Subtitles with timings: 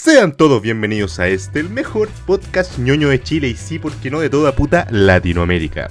[0.00, 4.20] Sean todos bienvenidos a este, el mejor podcast ñoño de Chile y sí, porque no
[4.20, 5.88] de toda puta Latinoamérica.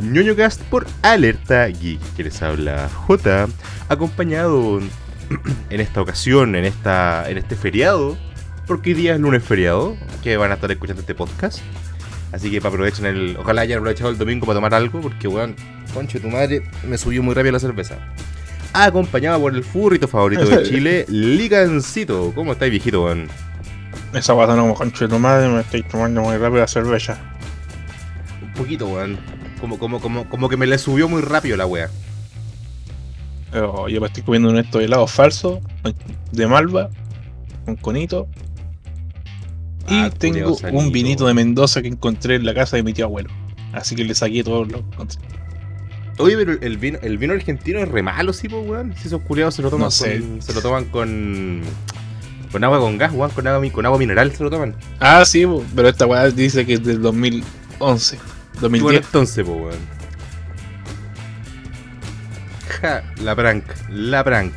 [0.00, 3.48] ñoñocast por Alerta Geek, que les habla J,
[3.90, 4.80] acompañado
[5.70, 8.16] en esta ocasión, en, esta, en este feriado,
[8.66, 11.60] porque hoy día es lunes feriado, que van a estar escuchando este podcast.
[12.32, 13.36] Así que aprovechen el.
[13.38, 15.56] Ojalá hayan aprovechado el domingo para tomar algo, porque weón,
[15.92, 17.98] conche tu madre, me subió muy rápido la cerveza.
[18.72, 22.32] Acompañado por el furrito favorito de Chile, Ligancito.
[22.34, 23.28] ¿Cómo estáis, viejito, weón?
[24.14, 27.18] Esa guata no como concho de tu madre, me estoy tomando muy rápido la cerveza.
[28.42, 29.18] Un poquito, weón.
[29.60, 31.88] Como, como, como, como que me le subió muy rápido la wea.
[33.50, 35.60] Pero yo me estoy comiendo un esto de helado falso,
[36.32, 36.88] de malva,
[37.66, 38.26] con conito.
[39.88, 43.04] Y Ah, tengo un vinito de Mendoza que encontré en la casa de mi tío
[43.04, 43.30] abuelo.
[43.72, 44.80] Así que le saqué todos los.
[46.18, 48.94] Oye, pero el vino, el vino argentino es re malo, sí, pues, weón.
[48.96, 50.20] Si esos culiados se lo toman No sé.
[50.20, 50.42] con.
[50.42, 51.62] Se lo toman con.
[52.52, 54.74] Con agua con gas, weón, con agua, con agua mineral se lo toman.
[55.00, 58.16] Ah, sí, po, pero esta weá dice que es del 2011.
[58.16, 58.82] Y 2010.
[58.82, 60.02] bueno, entonces, pues, weón.
[62.80, 64.52] Ja, la prank, la prank.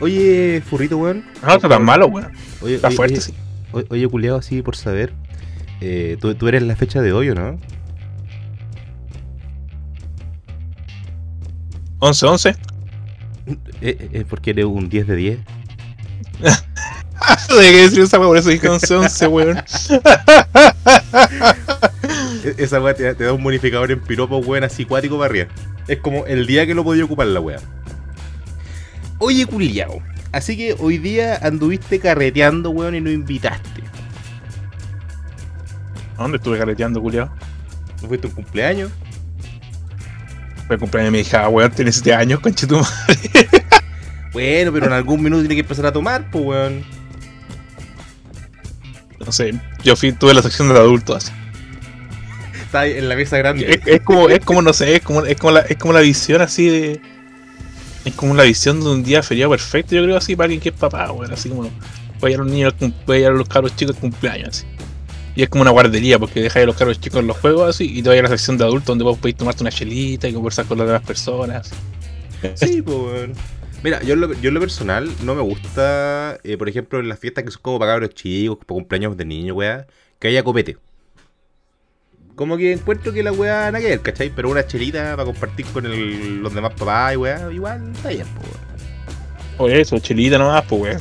[0.00, 1.24] Oye, furrito, weón.
[1.42, 2.32] Ah, no está tan malo, weón.
[2.60, 3.34] Oye, Está oye, fuerte, oye, sí.
[3.72, 5.12] Oye, oye, culiado, así por saber.
[5.80, 7.58] Eh, ¿tú, tú eres la fecha de hoy, ¿o no?
[12.02, 12.56] 11-11.
[13.46, 15.38] Eh, eh, ¿Es porque eres un 10 de 10?
[16.42, 19.58] de qué decir esa weá, por eso dije 11-11, weón.
[22.44, 25.46] E- Esa weá te, te da un bonificador en piropo, weón, así cuático para arriba.
[25.86, 27.58] Es como el día que lo podía ocupar la weá.
[29.18, 30.02] Oye, culiao.
[30.32, 33.82] Así que hoy día anduviste carreteando, weón, y no invitaste.
[36.16, 37.30] ¿A dónde estuve carreteando, culiao?
[38.02, 38.90] ¿No fuiste un cumpleaños?
[40.66, 42.84] Fue cumpleaños de mi hija, weón, tiene 7 años, conchetum.
[44.32, 46.84] Bueno, pero en algún minuto tiene que empezar a tomar, pues, weón.
[49.24, 51.30] No sé, yo fui, tuve la sección del adulto así.
[52.60, 53.70] Está en la mesa grande.
[53.70, 56.00] Es, es como, es como, no sé, es como, es como la, es como la
[56.00, 57.00] visión así de.
[58.04, 60.70] Es como la visión de un día feriado perfecto, yo creo así, para alguien que
[60.70, 61.32] es papá, weón.
[61.32, 62.74] Así como, voy a llevar a los niños,
[63.06, 64.66] voy a llevar a los cabros chicos al cumpleaños, así.
[65.34, 67.90] Y es como una guardería, porque dejáis a los cabros chicos en los juegos así,
[67.98, 70.32] y te vas a la sección de adultos donde vos podéis tomarte una chelita y
[70.34, 71.70] conversar con las demás personas.
[72.54, 73.32] Sí, pues, weón.
[73.82, 77.08] Mira, yo en, lo, yo en lo personal no me gusta, eh, por ejemplo, en
[77.08, 79.86] las fiestas que son como para cabros chicos, para cumpleaños de niños, weá,
[80.20, 80.76] que haya copete.
[82.36, 84.30] Como que encuentro que la weá nada que ver, ¿cachai?
[84.34, 88.26] Pero una chelita para compartir con el- los demás papás y weá, igual está bien,
[88.36, 88.62] pues, weón.
[89.58, 91.00] Oye, eso, chelita nomás, pues, weón.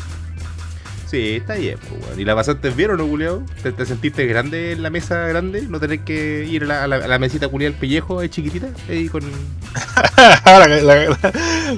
[1.12, 2.22] Sí, está bien, pues, weón.
[2.22, 3.44] ¿Y la pasaste bien o no, culiao?
[3.62, 5.64] ¿Te, te sentiste grande en la mesa grande?
[5.64, 8.30] ¿No tener que ir a la, a la, a la mesita culiao el pellejo, ahí
[8.30, 8.70] chiquitita?
[8.88, 9.22] Ahí con...
[10.46, 11.20] la, la,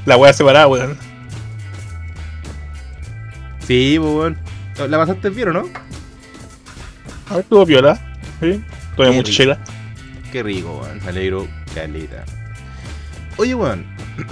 [0.05, 0.95] la, weá separada, weón.
[3.65, 4.37] Sí, pues, weón.
[4.87, 5.69] ¿La pasaste bien o no?
[7.27, 7.99] A ver, estuvo piola.
[8.39, 8.63] Sí,
[8.95, 9.59] tuve mucha chela.
[10.31, 10.99] Qué rico, weón.
[11.03, 12.23] Me alegro, caleta.
[13.37, 13.83] Oye, weón.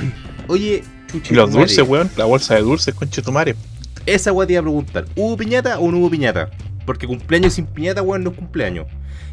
[0.48, 1.34] Oye, chuchi.
[1.34, 2.08] Y los dulces, weón.
[2.18, 3.56] La bolsa de dulces, conchetumare.
[4.06, 5.06] Esa weón te iba a preguntar.
[5.16, 6.50] ¿Hubo piñata o no hubo piñata?
[6.86, 8.88] Porque cumpleaños sin piñata, weón, no es cumpleaños.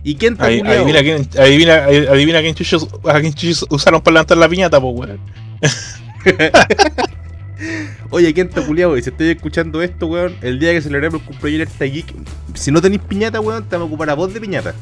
[0.05, 0.83] ¿Y quién está culiao?
[0.83, 4.95] Adivina quién, adivina, adivina quién chuchos, a quién chuchos usaron para levantar la piñata, pues
[4.97, 5.21] weón.
[8.11, 8.97] Oye, ¿quién está culiao?
[8.97, 12.15] Y si estoy escuchando esto, weón, el día que celebremos el cumpleaños de esta geek,
[12.55, 14.75] si no tenéis piñata, weón, te vamos a ocupar a vos de piñata.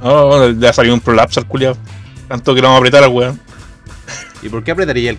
[0.00, 1.76] Oh, le ha salido un prolapso al culiao.
[2.28, 3.40] Tanto que lo vamos a apretar al weón.
[4.42, 5.18] ¿Y por qué apretaría el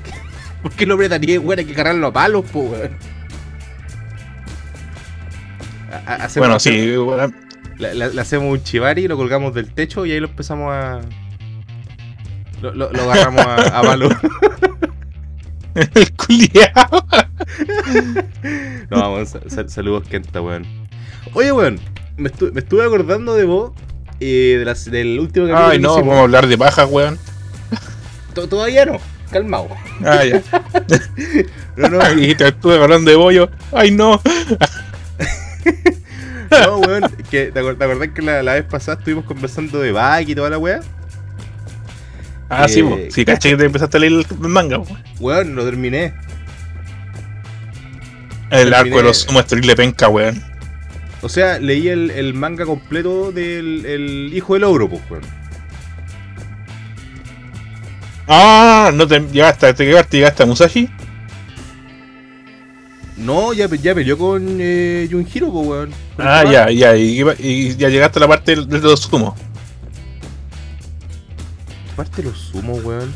[0.63, 1.59] ¿Por qué lo apretaría, weón?
[1.59, 2.91] Hay que cargarlo a palos, po, weón.
[6.38, 7.35] Bueno, sí, weón.
[7.78, 11.01] Le, le- le hacemos un chivari, lo colgamos del techo y ahí lo empezamos a.
[12.62, 14.09] Lo, lo- lo agarramos a, a palo.
[15.75, 17.07] El culiao.
[18.91, 20.66] No, vamos, sa- sa- saludos, Kenta, weón.
[21.34, 21.80] Oye, weón,
[22.16, 23.72] me, estu- me estuve acordando de vos,
[24.19, 26.07] eh, de las- del último capítulo Ay, que no, hicimos.
[26.07, 27.18] vamos a hablar de paja, weón.
[28.35, 28.97] To- Todavía no,
[29.34, 29.68] calmado.
[30.06, 30.42] Ah, ya.
[31.76, 33.50] No, no, Ay, dijiste, estuve hablando de bollo.
[33.72, 34.22] Ay, no.
[36.52, 37.04] no, weón.
[37.31, 40.52] Que, ¿te, te acordás que la, la vez pasada estuvimos conversando de Baki y toda
[40.52, 40.81] la weá?
[42.50, 42.98] Ah, sí, Eh, po.
[43.10, 45.04] Sí, caché que te empezaste a leer el manga, weón.
[45.19, 46.13] Weón, lo terminé.
[48.52, 50.40] El Terminé- arco de los sumos terrible penca, weón.
[51.24, 55.24] O sea, leí el, el manga completo del el hijo del ogro, pues, weón.
[58.28, 60.90] Ah, no te llegaste, te llegaste, llegaste a Musashi.
[63.18, 65.92] No, ya, ya peleó con eh, Junhiro, pues, weón.
[66.18, 69.34] Ah, ya, ya, y, y ya llegaste a la parte de los sumos.
[71.94, 73.14] Aparte los sumos, weón.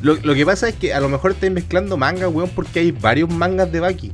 [0.00, 2.92] Lo, lo que pasa es que a lo mejor estáis mezclando mangas, weón, porque hay
[2.92, 4.12] varios mangas de Baki.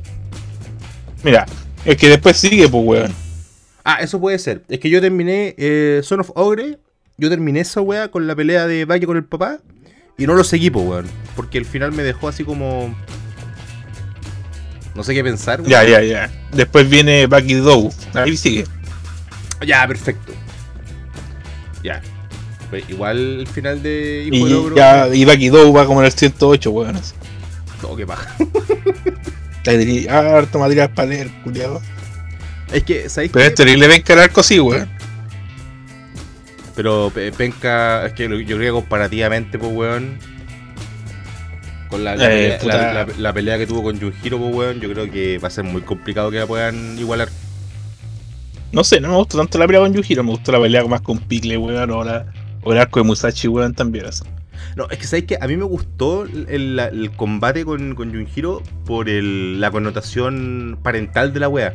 [1.23, 1.45] Mira,
[1.85, 3.13] Es que después sigue, pues, weón.
[3.83, 4.63] Ah, eso puede ser.
[4.67, 6.79] Es que yo terminé eh, Son of Ogre.
[7.17, 9.59] Yo terminé esa weá con la pelea de Valle con el papá.
[10.17, 11.05] Y no lo seguí, pues, weón.
[11.35, 12.95] Porque el final me dejó así como.
[14.95, 15.59] No sé qué pensar.
[15.59, 15.71] weón.
[15.71, 16.31] Ya, ya, ya.
[16.51, 17.89] Después viene Bucky Doe.
[18.13, 18.65] Ahí sigue.
[19.65, 20.33] Ya, perfecto.
[21.83, 22.01] Ya.
[22.69, 24.75] Pues igual el final de Hijo Y, Ogro.
[24.75, 26.99] ya, y Bucky Doe va como en el 108, weón.
[27.81, 28.35] No, qué paja.
[30.09, 31.81] Harto material para leer, culiado.
[32.71, 34.89] Es que, ¿sabéis Pero es terrible ven que el arco sí, weón.
[36.75, 40.17] Pero pe- penca, es que yo creo que comparativamente, pues, weón.
[41.89, 42.77] Con la, la, Eh, pelea, puta.
[42.77, 45.51] la- la- la pelea que tuvo con Junjiro, pues, weón, yo creo que va a
[45.51, 47.29] ser muy complicado que la puedan igualar.
[48.71, 51.01] No sé, no me gustó tanto la pelea con Yujiro, me gustó la pelea más
[51.01, 52.25] con Picle, weón, o, la-
[52.61, 54.05] o el arco de Musashi, weón, también.
[54.07, 54.23] así.
[54.75, 58.61] No, es que sabéis que a mí me gustó el, el combate con, con Junjiro
[58.85, 61.73] por el- la connotación parental de la wea.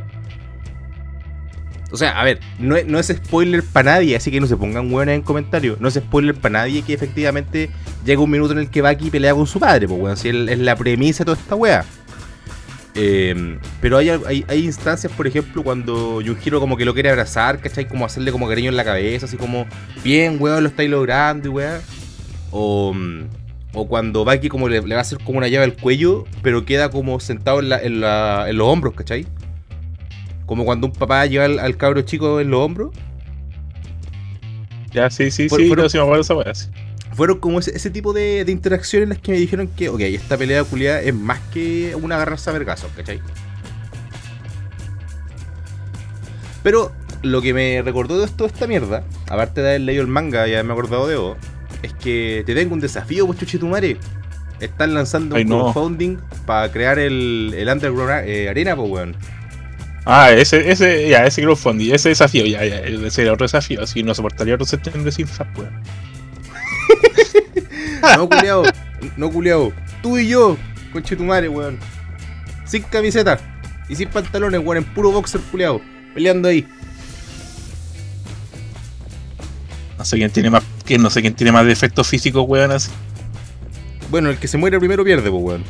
[1.92, 5.16] O sea, a ver, no es, spoiler para nadie, así que no se pongan hueones
[5.16, 5.81] en comentarios.
[5.81, 7.70] No es spoiler para nadie que efectivamente
[8.04, 10.58] llega un minuto en el que Baki pelea con su padre, pues weón, si es,
[10.58, 11.84] la premisa de toda esta wea.
[12.94, 17.60] Eh, pero hay, hay, hay instancias, por ejemplo, cuando Junjiro como que lo quiere abrazar,
[17.60, 17.87] ¿cachai?
[17.87, 19.66] Como hacerle como cariño en la cabeza, así como,
[20.02, 21.81] bien, weón, lo estáis logrando y weón.
[22.50, 23.22] O, mm,
[23.75, 26.90] o cuando Baki como le, va a hacer como una llave al cuello, pero queda
[26.90, 29.26] como sentado en, la- en en los hombros, ¿cachai?
[30.50, 32.91] Como cuando un papá lleva al, al cabro chico en los hombros.
[34.93, 36.67] Ya, sí, sí, sí, fueron- no, sí me acuerdo de esa weá, sí.
[37.14, 40.00] Fueron como ese, ese tipo de, de interacciones en las que me dijeron que, ok,
[40.00, 43.20] esta pelea culiada es más que una agarrarse a vergazos, ¿cachai?
[46.64, 46.91] Pero
[47.23, 50.53] lo que me recordó de toda esta mierda, aparte de haber leído el manga y
[50.55, 51.37] haberme acordado de vos,
[51.85, 53.99] es que te tengo un desafío, pues chuchitumare.
[54.58, 55.58] Están lanzando Ay, un no.
[55.73, 59.17] crowdfunding para crear el, el Underground eh, Arena, pues weón.
[60.05, 64.02] Ah, ese, ese, ya, ese crowdfunding, ese desafío, ya, ya, ese era otro desafío, así
[64.02, 65.73] no soportaría otro septiembre sin FAP, weón.
[68.17, 68.62] No, culiao,
[69.17, 69.73] no, culiao.
[70.02, 70.56] Tú y yo,
[70.93, 71.79] conchetumare, weón.
[72.64, 73.38] Sin camiseta
[73.88, 75.81] y sin pantalones, weón, en puro boxer, culiao.
[76.14, 76.67] Peleando ahí.
[79.99, 82.91] No sé quién tiene más, que no sé quién tiene más defectos físicos, weón, así.
[84.11, 85.64] Bueno, el que se muere primero pierde, pues, weón.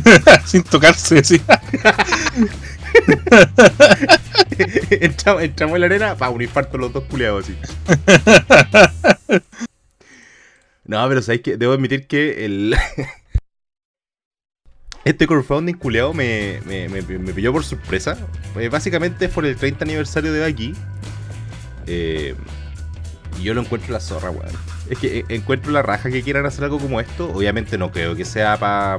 [0.44, 1.40] sin tocarse, sí.
[4.90, 7.56] entramos, entramos en la arena, pa, un infarto los dos culiados así.
[10.86, 12.76] No, pero sabéis que debo admitir que el.
[15.04, 18.16] Este crowdfunding culeado me, me, me, me pilló por sorpresa.
[18.54, 20.74] Pues básicamente es por el 30 aniversario de Baki.
[21.86, 22.34] Eh,
[23.38, 24.50] y yo lo encuentro la zorra, weón.
[24.90, 27.30] Es que eh, encuentro la raja que quieran hacer algo como esto.
[27.32, 28.98] Obviamente no creo que sea pa,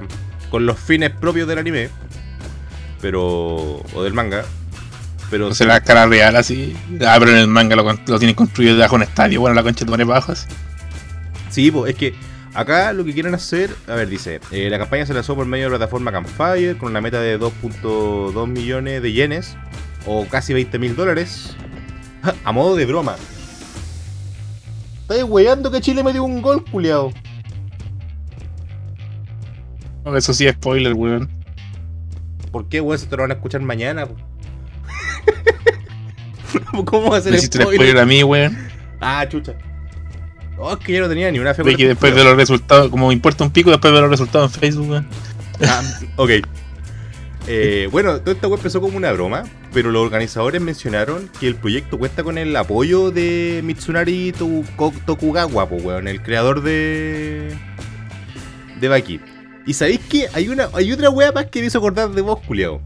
[0.49, 1.89] con los fines propios del anime.
[3.01, 3.83] Pero.
[3.93, 4.43] o del manga.
[5.29, 6.75] Pero No se la cara real así.
[7.05, 9.83] Ah, pero en el manga lo, tienen construido debajo de un estadio, bueno, la concha
[9.83, 10.47] de así.
[11.49, 12.15] Sí, pues es que
[12.53, 15.65] acá lo que quieren hacer, a ver, dice, eh, la campaña se lanzó por medio
[15.65, 19.57] de la plataforma Campfire con una meta de 2.2 millones de yenes
[20.05, 21.55] o casi 20 mil dólares
[22.43, 23.15] a modo de broma.
[25.01, 27.13] ¿Estás weyando que Chile metió un gol, culiao?
[30.03, 31.36] No, Eso sí es spoiler, weón.
[32.57, 32.97] ¿Por qué, weón?
[32.97, 34.07] Se te lo van a escuchar mañana.
[36.85, 37.75] ¿Cómo va a ser el spoiler?
[37.75, 38.57] spoiler a mí, weón.
[38.99, 39.53] Ah, chucha.
[40.57, 43.09] No, es que yo no tenía ni una fe que después de los resultados, como
[43.09, 45.07] me importa un pico, después de los resultados en Facebook, weón.
[45.67, 45.83] Ah,
[46.15, 46.31] ok.
[47.45, 51.53] Eh, bueno, toda esta web empezó como una broma, pero los organizadores mencionaron que el
[51.55, 57.55] proyecto cuenta con el apoyo de Mitsunari Toku- Tokugawa, po, weón, el creador de.
[58.79, 59.21] de Baki.
[59.67, 62.39] Y sabéis que hay una hay otra wea más que me hizo acordar de vos,
[62.47, 62.81] culiao.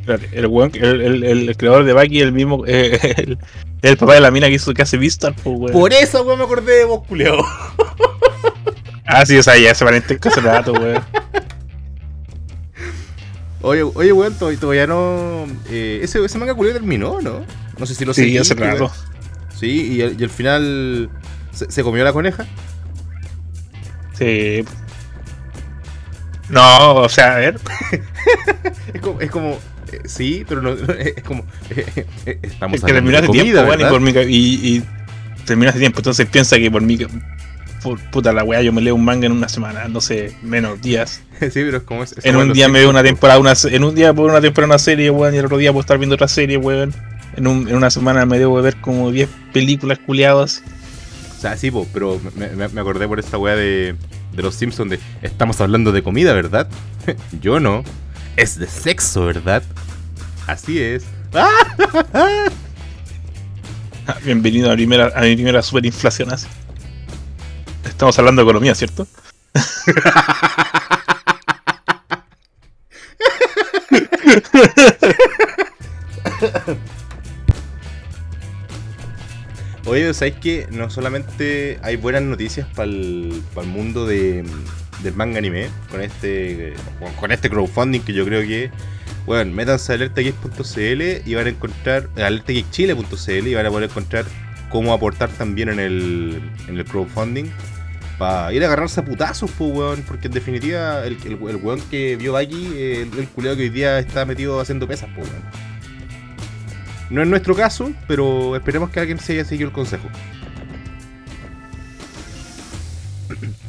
[0.00, 3.36] Espérate, El, weón, el, el, el creador de Baki, el mismo, eh,
[3.82, 5.72] el, papá de la mina que hizo que hace Vistar, pues, weón.
[5.72, 7.36] Por esa wea me acordé de vos, culiao.
[9.04, 11.02] Ah, sí, o sea, ya ese parentesco hace rato, weón.
[13.60, 15.46] Oye, oye, weón, to- todavía no.
[15.68, 17.44] eh, ese, ese manga culiao terminó, ¿no?
[17.78, 18.72] No sé si lo Sí, seguiste, hace weón.
[18.78, 18.92] rato.
[19.58, 21.10] Sí, y al, y al final.
[21.52, 22.46] ¿se, se comió la coneja?
[24.18, 24.64] Sí.
[26.52, 27.56] No, o sea, a ver.
[28.94, 29.58] Es como, es como
[29.90, 33.60] eh, sí, pero no, no, es como eh, eh, estamos Es que de comida, tiempo,
[33.62, 33.90] weón, y, ¿verdad?
[33.90, 34.84] por mi, y, y
[35.46, 35.98] terminó hace tiempo.
[36.00, 36.98] Entonces piensa que por mi.
[37.82, 40.80] Por, puta la weá, yo me leo un manga en una semana, no sé, menos
[40.80, 41.20] días.
[41.40, 43.94] sí, pero es como es- En un día me veo una temporada, una, en un
[43.94, 46.14] día puedo ver una temporada una serie, weón, y el otro día puedo estar viendo
[46.14, 46.94] otra serie, weón.
[47.36, 50.62] En, un, en una semana me debo ver como 10 películas culiadas.
[51.36, 53.96] O sea, sí, po, pero me, me- me acordé por esta weá de,
[54.32, 56.68] de los Simpsons de estamos hablando de comida, ¿verdad?
[57.40, 57.84] Yo no.
[58.36, 59.62] Es de sexo, ¿verdad?
[60.46, 61.04] Así es.
[64.24, 66.46] Bienvenido a mi primera, a mi primera superinflación así.
[67.84, 69.06] Estamos hablando de economía, ¿cierto?
[79.92, 84.42] Oye, ¿sabes que no solamente hay buenas noticias para el, mundo de,
[85.02, 86.72] del manga anime con este
[87.20, 88.70] con este crowdfunding que yo creo que
[89.26, 94.24] bueno, métanse a alertageek.cl y van a encontrar alertageekchile.cl y van a poder encontrar
[94.70, 97.50] cómo aportar también en el, en el crowdfunding
[98.16, 102.16] para ir a agarrarse a putazos, pues, weón, porque en definitiva el, el, weón que
[102.16, 105.71] vio aquí, el, el culiado que hoy día está metido haciendo pesas, pues, weón.
[107.12, 110.08] No es nuestro caso, pero esperemos que alguien se haya seguido el consejo.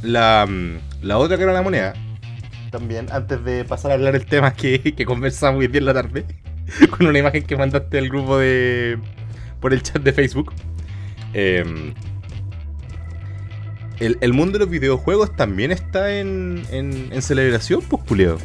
[0.01, 0.47] La,
[1.01, 1.93] la otra cara de la moneda,
[2.71, 5.93] también, antes de pasar a hablar el tema que, que conversamos hoy día en la
[5.93, 6.25] tarde,
[6.97, 8.97] con una imagen que mandaste al grupo de.
[9.59, 10.53] por el chat de Facebook.
[11.33, 11.93] Em,
[13.99, 18.37] el, mundo de los videojuegos también está en, en, celebración, pues, culeo.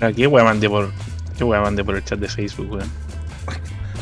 [0.00, 0.90] Aquí voy a mandar por.
[1.38, 3.03] ¿Qué voy a mandar por el chat de Facebook, weón?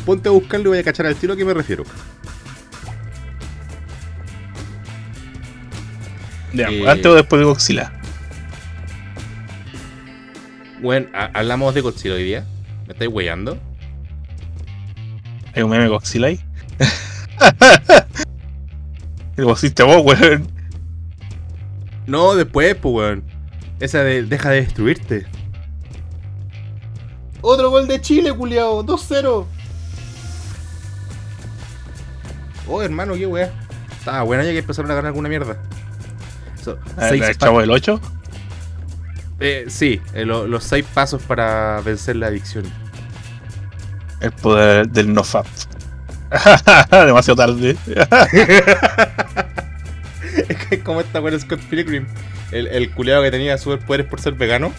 [0.05, 1.83] Ponte a buscarlo y voy a cachar al tiro a qué me refiero.
[6.53, 7.91] Eh, ¿Antes o después de Godzilla?
[10.81, 12.45] Bueno, hablamos de Godzilla hoy día.
[12.85, 13.57] ¿Me estáis weyando?
[15.55, 16.39] ¿Hay un meme Godzilla ahí?
[19.35, 20.47] ¿Lo pusiste vos, weón?
[22.05, 23.23] No, después, pues, weón.
[23.79, 25.25] Esa de deja de destruirte.
[27.41, 28.85] Otro gol de Chile, culiao.
[28.85, 29.45] 2-0.
[32.67, 33.51] Oh, hermano, qué weá.
[33.91, 35.57] Estaba buena ya que empezaron a ganar alguna mierda.
[36.97, 38.01] ¿El chavo del 8?
[39.39, 42.65] Eh, sí, eh, los seis pasos para vencer la adicción.
[44.21, 45.45] El poder del no fap.
[46.91, 47.75] Demasiado tarde.
[50.49, 52.07] es que como esta weá Scott Pilgrim.
[52.51, 54.71] El, el culeado que tenía superpoderes por ser vegano.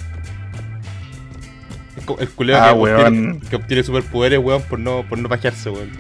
[2.19, 5.91] El culeado ah, que, obtiene, que, obtiene, superpoderes, weón, por no, por no pajearse, weón.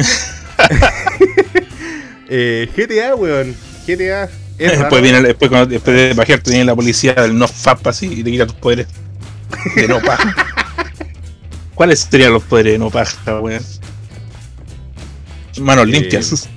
[2.28, 3.54] eh, GTA, weón.
[3.86, 4.28] GTA.
[4.58, 8.22] después, viene, después, cuando, después de bajarte viene la policía del no FAP así y
[8.22, 8.86] te quita tus poderes
[9.74, 10.34] de no paja.
[11.74, 13.62] ¿Cuáles serían los poderes de no paja, weón?
[15.60, 16.48] Manos eh, limpias.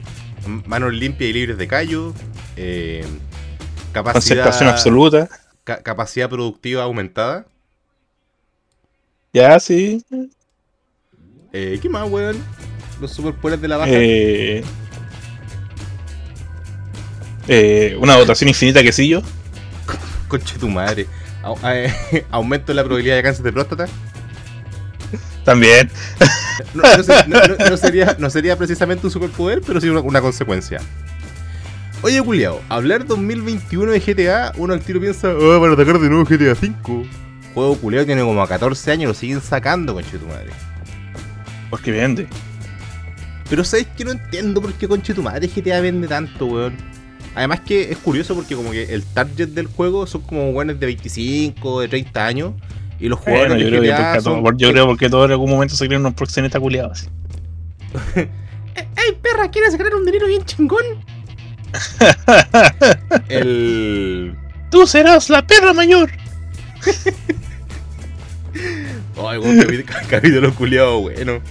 [0.66, 2.14] Manos limpias y libres de callo.
[2.56, 3.06] Eh,
[3.92, 5.30] capacidad, Concentración absoluta.
[5.64, 7.46] capacidad productiva aumentada.
[9.34, 10.04] Ya, sí.
[11.52, 12.38] Eh, ¿Qué más, weón?
[13.00, 13.92] Los superpoderes de la baja.
[13.94, 14.64] Eh,
[17.48, 19.22] eh, una dotación infinita de quesillo.
[20.28, 21.08] Conche tu madre.
[21.66, 23.88] Eh, aumento la probabilidad de cáncer de próstata.
[25.44, 25.90] También.
[26.74, 30.80] No, sería, no sería precisamente un superpoder, pero sí una, consecuencia.
[32.02, 36.26] Oye, Juliao, hablar 2021 de GTA, uno al tiro piensa, oh, para atacar de nuevo
[36.26, 37.06] GTA 5.
[37.54, 40.50] Juego culiao tiene como 14 años, lo siguen sacando, conche tu madre.
[41.70, 42.28] Porque vende.
[43.50, 46.78] Pero sabes que no entiendo por qué conche tu madre GTA vende tanto, weón.
[47.36, 50.86] Además que es curioso porque como que el target del juego son como weones de
[50.86, 52.54] 25, de 30 años.
[53.00, 54.58] Y los jugadores yo, creo GTA son...
[54.58, 57.10] yo creo porque todos en algún momento se creen unos proxenetas culiados.
[58.16, 59.50] ¡Ey, perra!
[59.52, 60.84] ¿Quieres ganar un dinero bien chingón?
[63.30, 64.36] el...
[64.70, 66.12] ¡Tú serás la perra mayor!
[69.18, 71.42] Ay, weón, capítulo culiado bueno.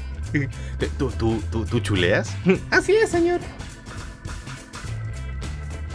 [0.99, 2.35] ¿Tú, tú, tú, tú chuleas?
[2.71, 3.41] Así es, señor.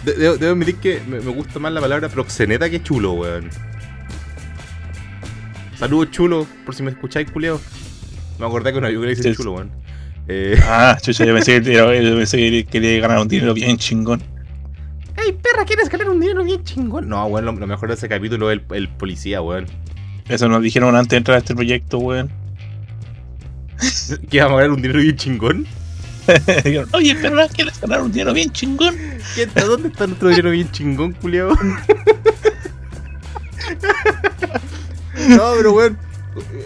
[0.04, 3.50] debo, admitir que me, gusta más la palabra proxeneta que chulo, weón.
[5.78, 7.60] Saludos, chulo, por si me escucháis, culiao.
[8.40, 9.72] Me acordé que una yo le dice chulo, weón.
[10.30, 10.60] Eh...
[10.66, 14.22] Ah, chucha, yo pensé, que, yo pensé que quería ganar un dinero bien chingón.
[15.16, 17.08] ¡Ey, perra, quieres ganar un dinero bien chingón!
[17.08, 19.68] No, weón, lo, mejor de ese capítulo es el, el policía, weón.
[20.28, 22.30] Eso nos dijeron antes de entrar a este proyecto, weón.
[24.30, 25.68] ¿Que vamos a ganar un dinero bien chingón?
[26.94, 28.96] Oye, pero ¿quieres ganar un dinero bien chingón?
[29.56, 31.50] ¿Dónde está nuestro dinero bien chingón, culiao?
[35.30, 35.98] no, pero weón.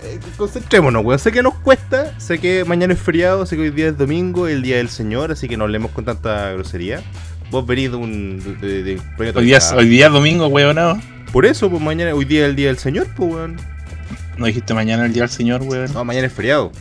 [0.03, 1.19] Eh, concentrémonos, weón.
[1.19, 4.47] Sé que nos cuesta, sé que mañana es feriado, sé que hoy día es domingo,
[4.47, 7.01] el día del Señor, así que no hablemos con tanta grosería.
[7.51, 8.39] Vos venís de un.
[8.61, 8.99] De,
[9.35, 10.99] hoy, día, hoy día es domingo, weón, no.
[11.31, 13.57] Por eso, pues mañana, hoy día es el día del Señor, pues weón.
[14.37, 15.93] No dijiste mañana el día del Señor, weón.
[15.93, 16.71] No, mañana es feriado.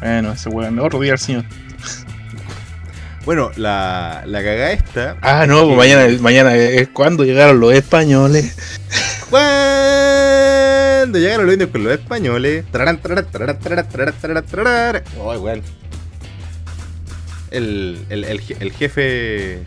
[0.00, 1.44] Bueno, ese weón, otro día al señor.
[3.24, 5.16] Bueno, la, la cagada esta.
[5.20, 8.56] Ah, no, pues mañana, mañana es cuando llegaron los españoles.
[9.28, 12.64] Cuando llegaron los indios con los españoles.
[12.72, 13.58] tararán, tararán,
[15.40, 15.62] weón.
[17.50, 19.62] El, el, el, je- el jefe.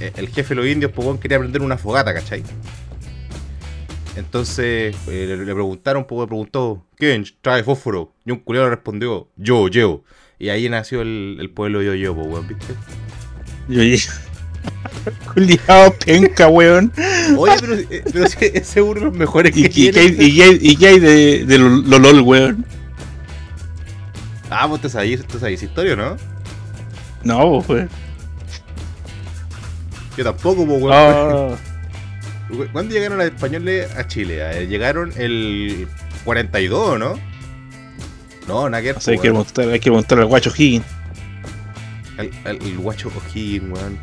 [0.00, 2.42] El, jefe de los indios, pues, quería prender una fogata, ¿cachai?
[4.16, 8.12] Entonces eh, le, preguntaron, pues, weón, preguntó: ¿Quién trae fósforo?
[8.24, 10.02] Y un culiado le respondió: Yo, yo.
[10.38, 12.74] Y ahí nació el, el pueblo yo, yo, pues, weón, ¿viste?
[13.68, 14.10] Yo dije.
[15.32, 16.92] Culiao penca, weón.
[17.38, 20.12] Oye, pero, eh, pero si ese es de los mejores ¿Y, que y, qué hay-
[20.12, 20.24] tiene.
[20.24, 22.66] y, qué hay- y qué hay de, de lo, lo LOL, weón?
[24.50, 26.16] Ah, vos te sabías, te sabías historia, ¿no?
[27.22, 27.88] No, weón.
[30.16, 30.92] Yo tampoco, pues, weón.
[30.94, 31.56] Ah,
[32.72, 34.38] ¿Cuándo llegaron los españoles a Chile?
[34.62, 35.86] Eh, Llegaron el
[36.24, 37.14] 42, ¿no?
[38.48, 40.84] No, nada que o sea, hay que montar, hay que montar al guacho Higgins.
[42.18, 43.98] el, el- el guacho O'Higgins, weón.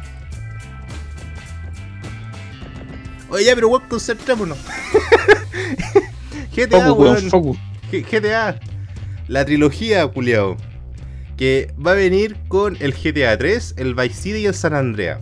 [3.29, 4.57] Oye, ya, pero weón, concentrémonos.
[6.55, 7.57] GTA, Focus, weón, focus.
[7.91, 8.59] GTA.
[9.27, 10.55] La trilogía, culiao.
[11.35, 15.19] Que va a venir con el GTA 3, el Vice City y el San Andrea.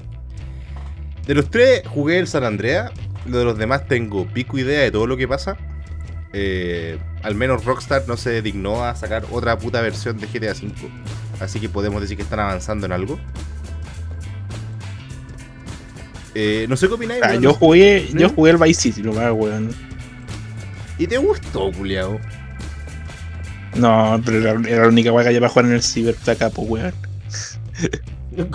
[1.25, 2.91] De los tres jugué el San Andrea.
[3.25, 5.57] De los demás tengo pico idea de todo lo que pasa.
[6.33, 10.75] Eh, al menos Rockstar no se dignó a sacar otra puta versión de GTA 5.
[11.39, 13.19] Así que podemos decir que están avanzando en algo.
[16.33, 17.23] Eh, no sé qué opináis.
[17.23, 18.35] Ah, yo jugué, yo ¿Mm?
[18.35, 19.69] jugué el Vice City, lo más, weón.
[20.97, 22.19] ¿Y te gustó, culiao?
[23.75, 26.49] No, pero era, era la única weá que había para jugar en el Cyber acá,
[26.49, 26.93] pues, weón.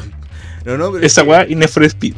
[0.63, 1.07] No, no, pero.
[1.07, 2.15] Esa weá y Need for Speed.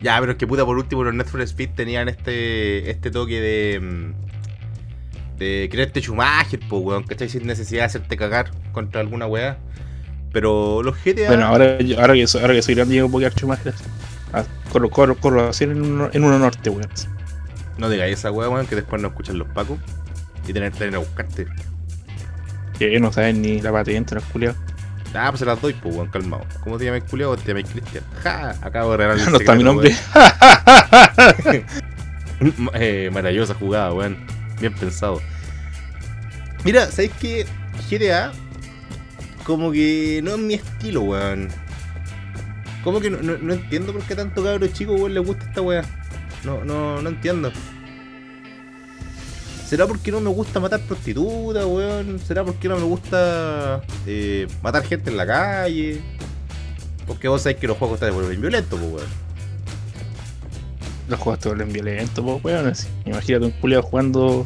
[0.00, 3.40] Ya, pero es que puta, por último, los Net for Speed tenían este este toque
[3.40, 3.80] de.
[3.80, 4.12] mm,
[5.38, 7.28] de creerte Schumacher, po, weón, ¿cachai?
[7.28, 9.58] Sin necesidad de hacerte cagar contra alguna weá.
[10.32, 11.26] Pero los GTA.
[11.28, 13.58] Bueno, ahora, yo- ahra que, soy- ahora que soy grande, llego un poquito más.
[14.32, 16.88] Ah, corro, corro, corro, así en uno, en uno norte, weón.
[17.78, 19.78] No digáis esa weá, weón, que después no escuchan los pacos.
[20.46, 21.46] Y tener que ir a buscarte.
[22.78, 24.56] Que no saben ni la patente, los culiados.
[25.14, 26.44] Ah, pues se las doy, pues, weón, calmado.
[26.62, 27.36] ¿Cómo te llamas, culiao?
[27.36, 28.04] Te llamas Cristian.
[28.22, 29.94] Ja, acabo de regalarle el No está mi nombre.
[32.74, 34.16] eh, maravillosa jugada, weón.
[34.60, 35.20] Bien pensado.
[36.64, 37.46] Mira, ¿sabes qué?
[37.90, 38.32] GTA,
[39.44, 41.48] como que no es mi estilo, weón.
[42.84, 45.60] Como que no, no- no entiendo por qué tanto cabro chico, weón, le gusta esta
[45.60, 45.82] weá.
[46.44, 47.52] No, no, no entiendo.
[49.70, 52.18] ¿Será porque no me gusta matar prostitutas, weón?
[52.18, 56.00] ¿Será porque no me gusta eh, matar gente en la calle?
[57.06, 59.06] Porque vos sabés que los juegos están vuelven violentos, pues, weón.
[61.08, 62.66] Los juegos te vuelven violentos, pues, weón.
[62.66, 62.88] así.
[63.06, 64.44] Imagínate un culiado jugando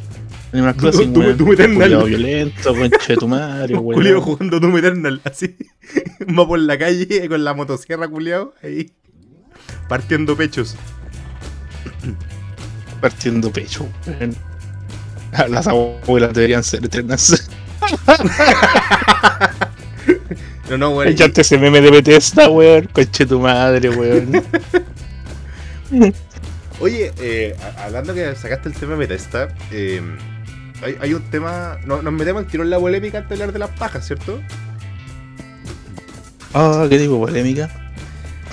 [0.53, 1.53] Animal Crossing, Doom- weón.
[1.55, 1.75] Eternal.
[1.81, 4.21] Culiado violento, conche de tu madre, weón.
[4.21, 5.57] jugando Doom Eternal, así.
[6.39, 8.93] Va por la calle con la motosierra, culiao, ahí.
[9.89, 10.77] Partiendo pechos.
[13.01, 14.37] Partiendo pecho, weón.
[15.49, 17.49] Las abuelas deberían ser eternas.
[20.71, 21.13] No, no, weón.
[21.13, 22.89] Echarte ese meme de Bethesda, weón.
[22.91, 24.43] Conche tu madre, weón.
[26.81, 30.01] Oye, eh, hablando que sacaste el tema de Bethesda, eh,
[30.83, 31.79] hay, hay un tema.
[31.85, 34.41] No, nos metemos al tiro en la polémica antes de hablar de las pajas, ¿cierto?
[36.55, 37.84] Ah, qué tipo polémica.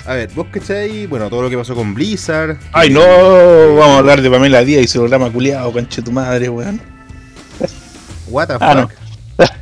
[0.06, 2.56] A ver, vos cachai, bueno, todo lo que pasó con Blizzard.
[2.72, 6.12] Ay, no, vamos a hablar de Pamela Díaz y su programa culiado, conche de tu
[6.12, 6.80] madre, weón.
[8.28, 8.88] What the Ah, no.
[8.88, 8.98] fuck.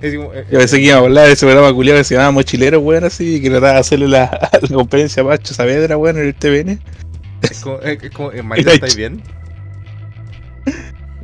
[0.00, 2.32] Como, eh, Yo pensé que iba a hablar de ese programa culiado que se llamaba
[2.32, 6.26] Mochilero, weón, así, que trataba de hacerle la, la conferencia a Pacho Saavedra, weón, en
[6.26, 6.78] el TVN.
[7.42, 9.22] es como, es como eh, ¿estáis bien?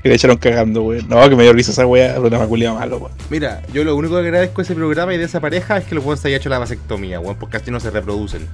[0.03, 1.09] Y le echaron cagando, weón.
[1.09, 3.13] No, que me dio risa esa weá, programa culiado malo, weón.
[3.31, 5.95] Mira, yo lo único que agradezco de ese programa y de esa pareja es que
[5.95, 8.47] los weones se hayan hecho la vasectomía, weón, porque así no se reproducen.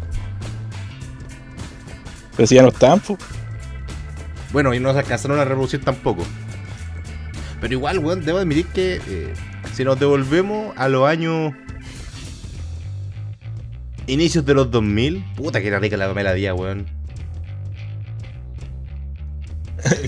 [2.36, 3.18] Pero si ya no están, pues.
[4.52, 6.24] Bueno, y no se alcanzaron a reproducir tampoco.
[7.60, 9.32] Pero igual, weón, debo admitir que eh,
[9.72, 11.52] si nos devolvemos a los años.
[14.06, 16.86] Inicios de los 2000, puta que era rica la Pamela Díaz, weón.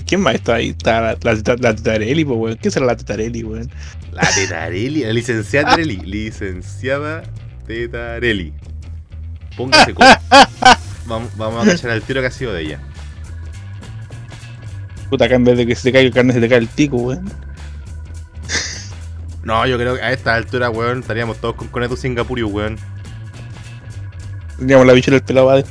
[0.07, 0.69] ¿Quién más está ahí?
[0.69, 2.57] Está la, la, la, pues, weón.
[2.57, 3.69] ¿Qué será la Tetarelli, weón?
[4.13, 5.97] La Tetarelli, la licenciada Tetarelli.
[5.97, 7.23] Licenciada
[7.67, 8.53] Tetarelli.
[9.57, 10.07] Póngase con.
[11.07, 12.79] Vamos, vamos a cachar al tiro que ha sido de ella.
[15.09, 16.67] Puta, acá en vez de que se te caiga el carne, se te cae el
[16.67, 17.31] tico, weón.
[19.43, 22.77] No, yo creo que a esta altura, weón, estaríamos todos con Coneto Singapurio, weón.
[24.59, 25.63] Teníamos la bichera del pelado Bade.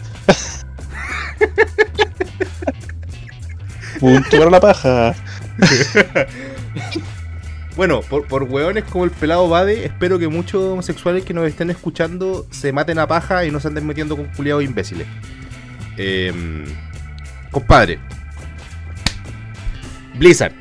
[4.01, 5.15] Punto para la paja.
[7.77, 8.49] Bueno, por, por
[8.91, 13.07] como el pelado Bade, espero que muchos homosexuales que nos estén escuchando se maten a
[13.07, 15.07] paja y no se anden metiendo con culiados imbéciles.
[15.99, 16.65] Em,
[17.51, 17.99] compadre.
[20.15, 20.55] Blizzard.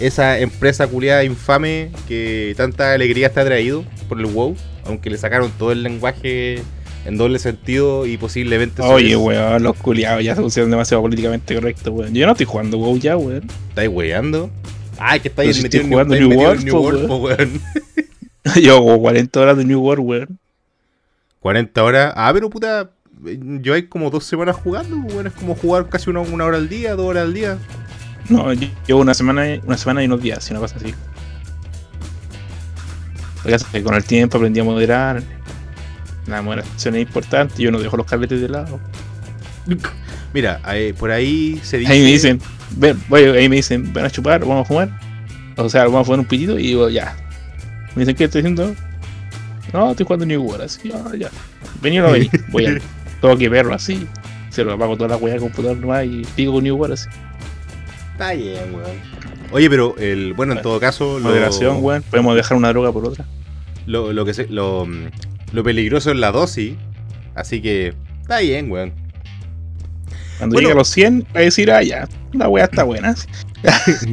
[0.00, 4.56] Esa empresa culiada infame que tanta alegría está traído por el WoW.
[4.86, 6.62] Aunque le sacaron todo el lenguaje
[7.04, 8.82] en doble sentido y posiblemente...
[8.82, 12.14] Oye, weón, los culiados ya se pusieron demasiado políticamente correctos, weón.
[12.14, 13.44] Yo no estoy jugando WoW ya, weón.
[13.68, 14.50] ¿Estáis weando?
[14.98, 17.60] Ay, que estáis si metido estoy jugando New World, New World, weón.
[18.62, 20.38] Yo hago 40 horas de New World, weón.
[21.40, 22.12] 40 horas.
[22.16, 22.90] Ah, pero puta.
[23.60, 25.26] Yo hay como dos semanas jugando, weón.
[25.26, 27.58] Es como jugar casi una, una hora al día, dos horas al día.
[28.30, 30.94] No, yo- llevo una semana, una semana y unos días, una cosa así.
[33.38, 35.22] Lo que pasa es que con el tiempo aprendí a moderar.
[36.26, 38.80] La moderación es importante, yo no dejo los carretes de lado.
[40.32, 41.92] Mira, ahí- por ahí se dice.
[41.92, 42.40] Ahí me dicen,
[42.76, 44.90] ven, voy, ahí me dicen, ven a chupar, vamos a fumar.
[45.56, 47.16] O sea, vamos a fumar un pitito y digo, ya.
[47.94, 48.74] Me dicen, ¿qué estoy haciendo?
[49.72, 51.30] No, estoy jugando New World, así, ya, ya.
[51.80, 52.78] Vení o no vení, voy a.
[53.20, 54.06] Tengo que verlo así.
[54.50, 57.08] Se lo apago toda la weá del computador nomás y pico con New World así.
[58.12, 58.96] Está bien, weón.
[59.50, 62.02] Oye, pero el, bueno, en todo caso, lo, Moderación, weón.
[62.10, 63.24] Podemos dejar una droga por otra.
[63.86, 64.86] lo, lo que se- lo,
[65.54, 66.74] lo peligroso es la dosis.
[67.34, 68.92] Así que está bien, weón.
[70.38, 70.68] Cuando Bueno.
[70.68, 73.14] llegue a los 100, va a decir, ah, ya, la weá está buena.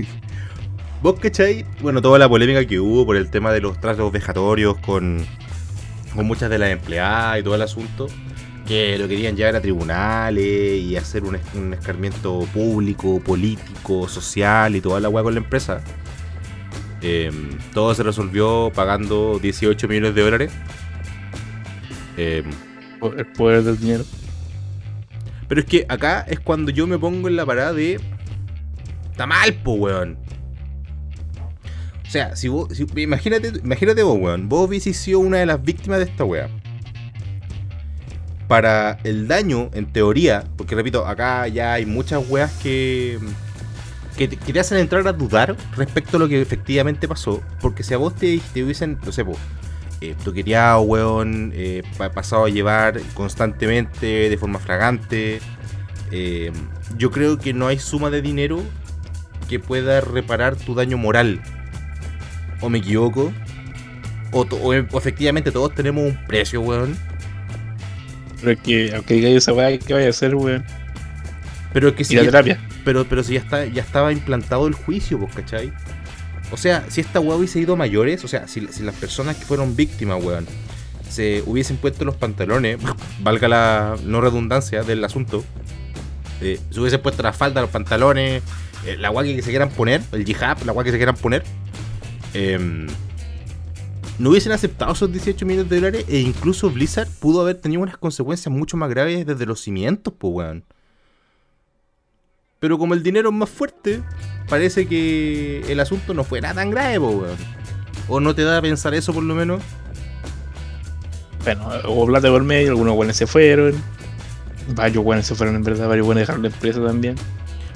[1.01, 1.65] ¿Vos cachai?
[1.81, 5.25] Bueno, toda la polémica que hubo por el tema de los tratos vejatorios con,
[6.15, 8.07] con muchas de las empleadas y todo el asunto,
[8.67, 14.75] que lo querían llevar a tribunales y hacer un, es- un escarmiento público, político, social
[14.75, 15.81] y toda la weá con la empresa.
[17.01, 20.51] Em, todo se resolvió pagando 18 millones de dólares.
[22.21, 22.45] Em,
[23.17, 24.03] El poder del dinero.
[25.47, 27.99] pero es que acá es cuando yo me pongo en la parada de.
[29.09, 30.17] Está mal, po, weón.
[32.07, 32.67] O sea, si vos.
[32.75, 34.47] si- imagínate, imagínate vos, weón.
[34.49, 36.47] Vos hubieses sido una de las víctimas de esta weá.
[38.47, 43.17] Para el daño, en teoría, porque repito, acá ya hay muchas weas que.
[44.17, 47.41] Que te, que te hacen entrar a dudar respecto a lo que efectivamente pasó.
[47.61, 49.37] Porque si a vos te, te hubiesen, no sé, po,
[50.01, 55.39] eh, toqueteado, weón, eh, pa- pasado a llevar constantemente, de forma fragante.
[56.11, 56.51] eh,
[56.97, 58.61] yo creo que no hay suma de dinero
[59.47, 61.41] que pueda reparar tu daño moral.
[62.59, 63.31] ¿O me equivoco?
[64.31, 66.97] O, e- o efectivamente todos tenemos un precio, weón.
[68.39, 70.65] Pero es que, aunque diga esa weá, ¿qué vaya a hacer, weón?
[71.73, 72.59] Pero es que si Ir a ya, terapia.
[72.83, 75.71] pero, pero si ya está, ya estaba implantado el juicio, pues, ¿cachai?
[76.51, 79.75] O sea, si esta weá hubiese ido mayores, o sea, si, las personas que fueron
[79.75, 80.45] víctimas, weón,
[81.09, 82.77] se hubiesen puesto los pantalones,
[83.21, 85.43] valga la no redundancia del asunto,
[86.41, 88.43] eh, se hubiesen puesto la falda, los pantalones,
[88.85, 91.43] eh, la weá que se quieran poner, el jihad, la weá que se quieran poner,
[92.33, 92.87] em,
[94.19, 97.97] no hubiesen aceptado esos 18 millones de dólares e incluso Blizzard pudo haber tenido unas
[97.97, 100.63] consecuencias mucho más graves desde los cimientos, pues, weón.
[102.59, 104.03] Pero como el dinero es más fuerte,
[104.51, 107.35] parece que el asunto no fue nada tan grave, po, weón.
[108.07, 109.63] O no te da a pensar eso por lo menos.
[111.43, 113.73] Bueno, hubo plata por medio, algunos buenos se fueron.
[114.75, 117.15] Varios buenos se fueron, en verdad, varios buenos dejaron la empresa también.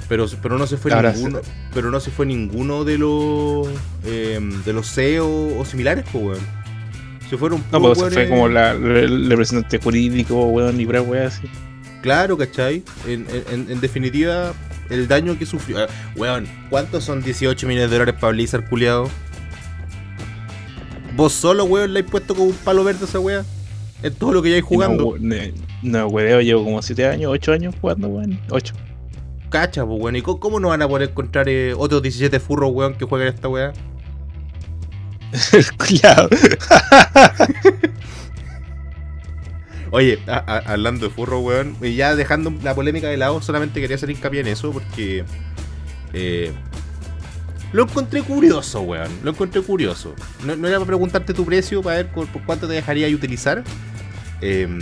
[0.08, 1.40] Pero, pero no se fue Ahora ninguno.
[1.74, 3.66] Pero no se fue ninguno de los
[4.04, 6.40] em, de los CEO o similares, pues weón.
[7.28, 11.48] Se fueron No, pues se fue como la, el representante jurídico, weón, y weá así.
[12.02, 12.84] Claro, ¿cachai?
[13.08, 14.52] En, en- en definitiva,
[14.90, 15.78] el daño que sufrió.
[15.80, 19.08] ah, weón, ¿cuántos son 18 millones de dólares para Blizzard, culiado?
[21.14, 23.44] Vos solo, weón, le has puesto como un palo verde a esa weá.
[24.02, 25.16] En todo lo que ya hay jugando.
[25.18, 25.36] No,
[25.82, 28.38] no, weón, llevo como 7 años, 8 años jugando, weón.
[28.50, 28.74] 8.
[29.48, 30.16] Cacha, pues, weón.
[30.16, 33.28] ¿Y cómo, cómo no van a poder encontrar eh, otros 17 furros, weón, que jueguen
[33.28, 33.72] esta weá?
[35.78, 36.28] Cuidado.
[39.90, 43.80] Oye, a- a- hablando de furros, weón, y ya dejando la polémica de lado, solamente
[43.80, 45.24] quería hacer hincapié en eso porque.
[46.12, 46.52] eh,
[47.72, 49.10] lo encontré curioso, weón.
[49.22, 50.14] Lo encontré curioso.
[50.44, 53.62] No, no era para preguntarte tu precio, para ver por, por cuánto te dejaría utilizar.
[54.40, 54.80] em,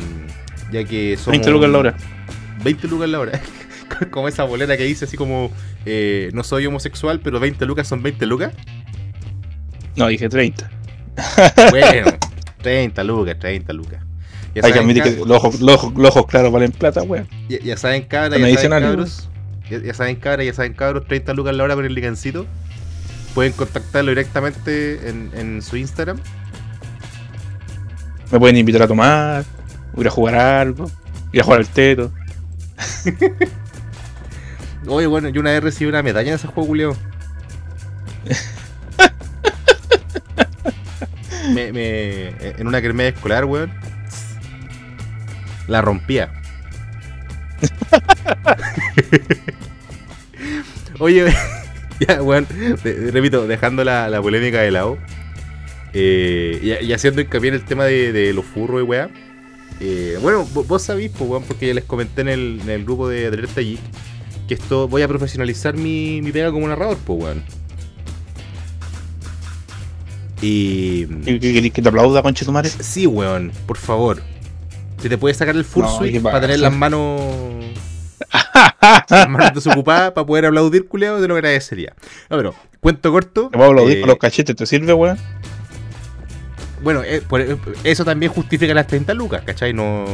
[0.71, 1.33] ya que son.
[1.33, 1.97] 20 lucas la hora.
[2.63, 3.41] 20 lucas la hora.
[4.11, 5.51] como esa bolera que dice así como.
[5.87, 8.53] eh, no soy homosexual, pero 20 lucas son 20 lucas.
[9.97, 10.71] No, dije 30.
[11.71, 12.13] Bueno,
[12.63, 14.04] 30 lucas, 30 lucas.
[14.55, 17.27] Ya Hay que admitir que los ojos, los, ojos, los ojos claros valen plata, weón.
[17.49, 19.29] Ya, ya saben, cabras, Son ya saben, cabros.
[19.69, 21.07] Ya, ya saben, cabras, ya saben, cabros.
[21.09, 22.47] 30 lucas la hora con el ligancito.
[23.35, 26.19] Pueden contactarlo directamente en, en su Instagram.
[28.31, 29.45] Me pueden invitar a tomar,
[29.97, 30.89] ir a jugar algo,
[31.33, 32.13] ir a jugar al teto.
[34.87, 36.97] Oye, bueno, yo una vez recibí una medalla en ese juego, Julio.
[41.53, 43.73] me, me- en una kermés escolar, weón.
[45.67, 46.31] La rompía.
[50.99, 51.27] Oye,
[52.09, 52.47] ya, weón,
[53.13, 54.99] repito, dejando la, la polémica de lado
[55.93, 59.11] eh, y, y haciendo hincapié en el tema de, de los furros y weá.
[59.81, 62.85] eh, bueno, vo- vos sabís, pues, weón, porque ya les comenté en el, en el
[62.85, 63.81] grupo de Alerta Geek
[64.49, 67.45] que esto voy a profesionalizar mi, mi pega como narrador, pues, weón.
[70.41, 71.07] Y.
[71.25, 72.69] ¿Qué qué querés que te aplauda, conche tu madre?
[72.69, 74.23] Sí, weón, por favor.
[75.05, 77.21] Si te puedes sacar el full No, suite ¿qué para tener las manos.
[79.11, 81.93] las manos desocupadas para poder aplaudir, culiado, te lo agradecería.
[82.31, 83.51] No, pero, cuento corto.
[83.51, 85.19] Te puedo aplaudir eh, con los cachetes, ¿te sirve, weón?
[86.83, 89.75] Bueno, eh, por- eh, eso también justifica las 30 lucas, ¿cachai?
[89.75, 90.07] No.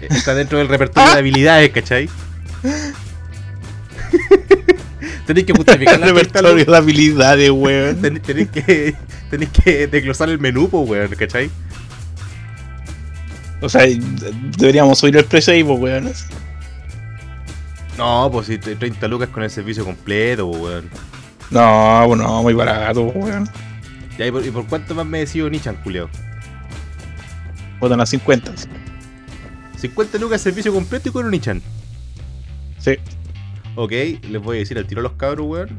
[0.00, 2.08] Está dentro del repertorio de habilidades, ¿cachai?
[5.26, 8.00] Tenéis que justificar las 30 Repertorio de habilidades, weón.
[8.00, 8.94] Ten- Tenéis que,
[9.30, 11.50] tenéis que desglosar el menú, pues, weón, ¿cachai?
[13.62, 13.82] O sea,
[14.56, 16.12] deberíamos subir el precio ahí, pues, weón.
[17.98, 20.90] No, pues si te- 30 lucas con el servicio completo, pues, weón.
[21.50, 23.48] No, pues no, muy barato, weón.
[24.18, 26.08] Ya, ¿y por, y por cuánto más me decido Nichan, culeo?
[27.80, 28.52] Botan a 50.
[29.76, 31.62] 50 lucas servicio completo y con un Nichan.
[32.78, 32.96] Sí.
[33.76, 35.78] Ok, les voy a decir al tiro a los cabros, weón.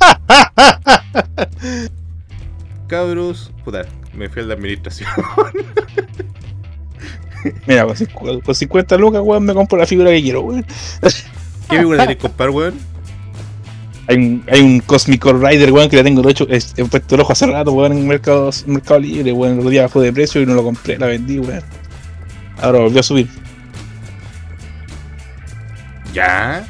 [2.88, 5.08] cabros, puta, me fui al de administración.
[7.66, 7.86] Mira,
[8.44, 10.64] con 50 lucas, weón, me compro la figura que quiero, weón.
[11.68, 12.74] ¿Qué figura tenés que comprar, weón?
[14.08, 17.14] Hay un, hay un Cosmic Rider, weón, que le tengo el ocho, es- he puesto
[17.14, 19.54] el ojo hace rato, weón, en Mercado, en mercado Libre, weón.
[19.54, 21.62] El otro día bajó de precio y no lo compré, la vendí, weón.
[22.60, 23.28] Ahora volvió a subir.
[26.14, 26.64] Ya.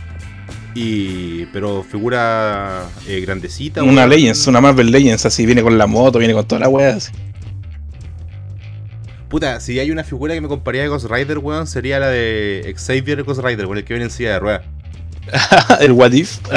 [0.74, 1.44] Y.
[1.46, 4.10] Pero figura eh, grandecita, Una weón.
[4.10, 7.12] Legends, una Marvel Legends, así, viene con la moto, viene con toda la weá, así.
[9.32, 12.70] Puta, si hay una figura que me compraría de Ghost Rider, weón, sería la de
[12.76, 14.62] Xavier Ghost Rider, con el que viene en silla de ruedas.
[15.80, 16.38] el What If.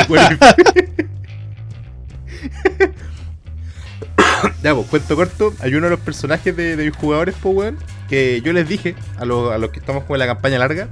[4.62, 5.54] ya, pues, cuento corto.
[5.62, 7.78] Hay uno de los personajes de, de mis jugadores, pues, weón,
[8.10, 10.90] que yo les dije a, los- a los que estamos con la campaña larga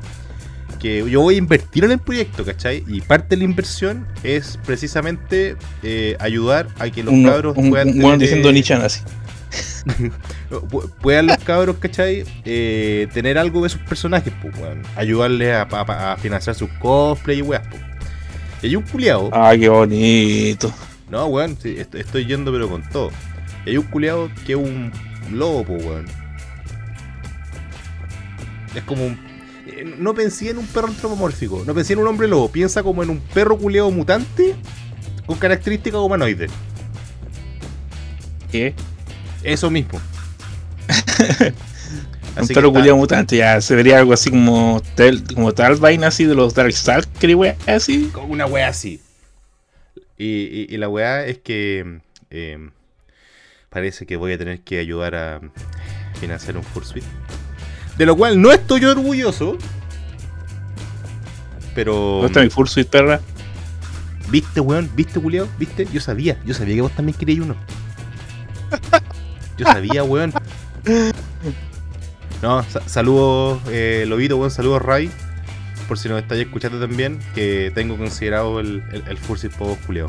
[0.79, 2.83] que yo voy a invertir en el proyecto, ¿cachai?
[2.87, 7.69] Y parte de la inversión es precisamente eh, ayudar a que los Un, cabros un,
[7.69, 9.01] puedan un weón tener, diciendo eh, Nichan así.
[10.49, 12.23] pu- puedan los cabros, ¿cachai?
[12.45, 14.81] Eh, tener algo de sus personajes, pues, weón.
[14.95, 17.81] Ayudarles a, a- a financiar sus cosplay y weas, pues.
[18.61, 19.29] Y hay un culiao.
[19.33, 20.73] Ah, qué bonito.
[21.09, 23.11] No, weón, sí, estoy yendo pero con todo.
[23.65, 24.91] Y hay un culiao que es un
[25.31, 26.05] lobo, po, weón.
[28.75, 29.19] Es como un...
[29.67, 33.03] eh, No pensé en un perro antropomórfico, no pensé en un hombre lobo, piensa como
[33.03, 34.55] en un perro culeado mutante
[35.25, 36.51] con características humanoides.
[38.51, 38.73] ¿Qué?
[39.43, 39.99] Eso mismo.
[42.41, 46.25] Un perro culiado mutante, ya se vería algo así como tal, como tal vaina así
[46.25, 48.09] de los Darkstalker y weá, así.
[48.11, 48.99] como Una wea así.
[50.17, 51.99] Y, y- y la wea es que
[52.31, 52.69] eh,
[53.69, 55.41] parece que voy a tener que ayudar a
[56.19, 57.03] financiar un Fursuit.
[57.97, 59.57] De lo cual no estoy orgulloso.
[61.75, 61.93] Pero.
[61.93, 63.19] ¿Dónde está mi Fursuit, perra?
[64.29, 64.89] ¿Viste, weón?
[64.95, 65.47] ¿Viste, culiao?
[65.59, 65.87] ¿Viste?
[65.93, 66.39] Yo sabía.
[66.45, 67.55] Yo sabía que vos también querías uno.
[69.57, 70.33] Yo sabía, weón.
[72.41, 74.51] No, sa- saludos, eh, Lobito, weón.
[74.51, 75.09] Saludos, Ray.
[75.87, 80.07] Por si nos estáis escuchando también, que tengo considerado el, el, el vos, culiao.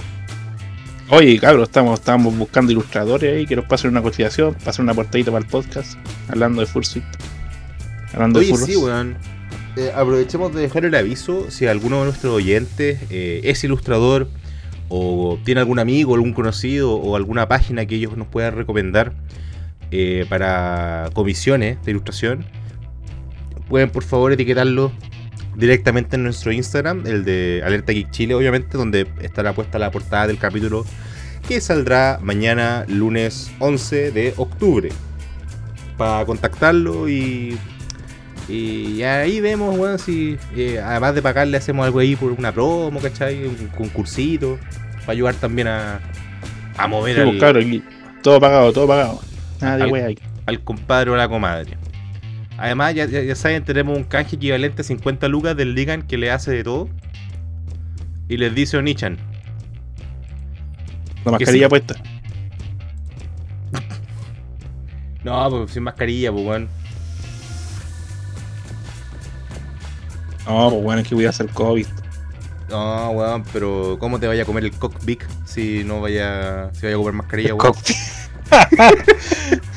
[1.10, 5.30] Oye, cabros, estamos, estamos buscando ilustradores ahí que nos pasen una cotización, pasen una portadita
[5.30, 7.04] para el podcast, hablando de Fursuit.
[8.14, 8.66] Hablando de furros.
[8.66, 9.16] sí, weón.
[9.76, 14.28] Eh, aprovechemos de dejar el aviso si alguno de nuestros oyentes eh, es ilustrador
[14.88, 19.12] o tiene algún amigo, algún conocido o alguna página que ellos nos puedan recomendar
[19.90, 22.44] eh, para comisiones de ilustración,
[23.68, 24.92] pueden por favor etiquetarlo
[25.56, 30.26] directamente en nuestro Instagram, el de Alerta Geek Chile, obviamente, donde estará puesta la portada
[30.26, 30.84] del capítulo
[31.46, 34.90] que saldrá mañana, lunes 11 de octubre.
[35.96, 37.56] Para contactarlo y
[38.48, 43.00] y ahí vemos, weón, si eh, además de pagarle hacemos algo ahí por una promo,
[43.00, 43.44] ¿cachai?
[43.46, 44.58] Un concursito.
[45.00, 46.00] Para ayudar también a,
[46.76, 47.82] a mover Sí, pues, al, aquí,
[48.22, 49.20] todo pagado, todo pagado.
[49.60, 51.76] Nada de Al- al compadre o la comadre.
[52.56, 56.16] Además, ya, ya- ya saben, tenemos un canje equivalente a 50 lucas del Ligan que
[56.18, 56.88] le hace de todo.
[58.28, 59.18] Y les dice Onichan.
[61.24, 61.70] La mascarilla sí.
[61.70, 61.94] puesta.
[65.24, 66.68] No, pues sin mascarilla, pues weón.
[70.46, 71.86] No, pues bueno, es que voy a hacer COVID.
[72.68, 76.96] No, weón, pero ¿cómo te vaya a comer el cockpit si no vaya, si vaya
[76.96, 77.72] a comer mascarilla, weón?
[77.72, 77.94] COVID.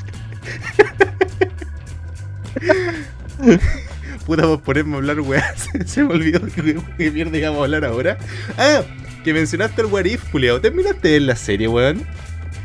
[4.26, 5.54] Puta, por ponerme a hablar, weá.
[5.86, 8.18] Se, me olvidó que, que mierda íbamos a hablar ahora.
[8.58, 8.82] Ah,
[9.24, 10.60] que mencionaste el What If, culiao.
[10.60, 12.06] ¿Terminaste en la serie, weón?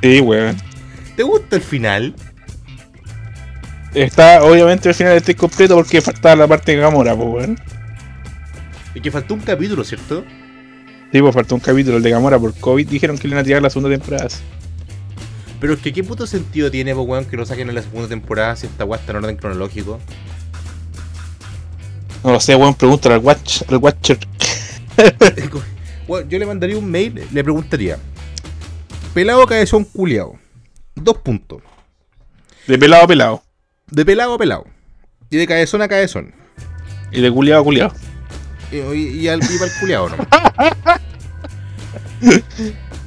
[0.03, 0.57] Sí, weón.
[1.17, 2.15] ¿Te gusta el final?
[3.95, 7.61] Está, obviamente, al final está incompleto porque faltaba la parte de Gamora, pues, weón.
[8.95, 10.25] Y que faltó un capítulo, ¿cierto?
[11.13, 12.89] Sí, pues faltó un capítulo, el de Gamora por COVID.
[12.89, 14.29] Dijeron que le iban a tirar la segunda temporada.
[15.61, 18.09] Pero es que qué puto sentido tiene, po, weón, que lo saquen en la segunda
[18.09, 20.01] temporada si esta weá está en orden cronológico.
[22.25, 24.19] No lo sé, weón, pregúntale al, watch, al Watcher.
[26.29, 27.99] Yo le mandaría un mail, le preguntaría.
[29.15, 30.39] Pelado cabezón culiao.
[30.95, 31.63] Dos puntos.
[32.67, 33.43] De pelado a pelado.
[33.91, 34.67] De pelado a pelado.
[35.31, 36.35] Y de cabezón a cabezón.
[37.11, 37.93] Y de culiado a culiado.
[38.73, 38.79] Y,
[39.21, 40.17] y, al viva el culiao, ¿no?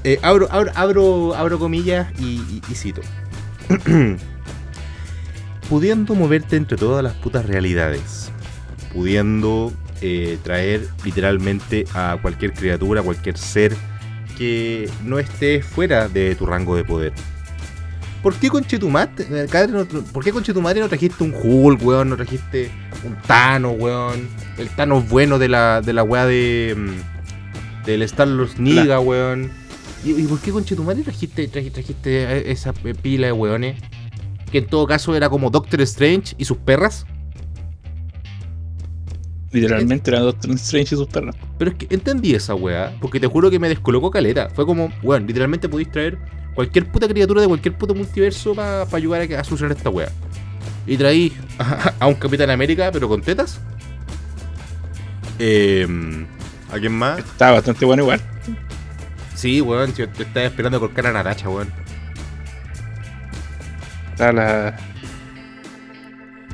[0.04, 3.02] Eh, abro, abro, abro, abro comillas y, y- y cito.
[5.70, 8.30] Pudiendo moverte entre todas las putas realidades.
[8.94, 13.76] Pudiendo eh, traer literalmente a cualquier criatura, a cualquier ser
[14.38, 17.14] que no esté fuera de tu rango de poder.
[18.22, 19.20] ¿Por qué Conchetumat?
[19.22, 22.10] eh, Cadre, no- ¿Por qué Conchetumare no trajiste un Hulk, weón?
[22.10, 22.70] No trajiste
[23.08, 24.28] un Thanos, weón.
[24.58, 26.74] El Thanos bueno de la, de la weá de.
[26.78, 29.52] mm, Del Star Wars Niga, weón.
[30.04, 33.82] ¿Y, y por qué Conchetumare trajiste, traji- trajiste, a esa pila de weones?
[34.52, 37.06] Que en todo caso era como Doctor Strange y sus perras.
[39.52, 41.36] Literalmente eran Doctor Strange y sus perros.
[41.58, 44.50] Pero es que entendí esa weá, porque te juro que me descolocó caleta.
[44.54, 46.18] Fue como, weón, literalmente podéis traer
[46.54, 50.10] cualquier puta criatura de cualquier puto multiverso para ayudar a, a solucionar esta weá.
[50.88, 53.60] Y traí a, a un Capitán América, pero con tetas.
[55.40, 55.88] Eh,
[56.72, 57.20] ¿A quién más?
[57.20, 58.22] Estaba bastante bueno igual.
[59.34, 61.72] Sí, weón, yo te estaba esperando con cara a Natacha, weón.
[64.12, 64.78] Estaba la.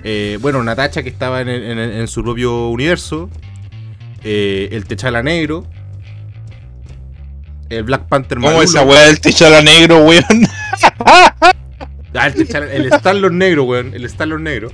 [0.04, 3.30] Eh, bueno, Natacha que estaba en, el- en en su propio universo.
[4.24, 5.68] Eh, el Techala negro.
[7.70, 8.64] El Black Panther ¿Cómo malulo.
[8.66, 10.26] esa weá del techala negro, weón?
[12.14, 13.94] Ah, el, el Star-Lord negro, weón.
[13.94, 14.70] El Star-Lord negro.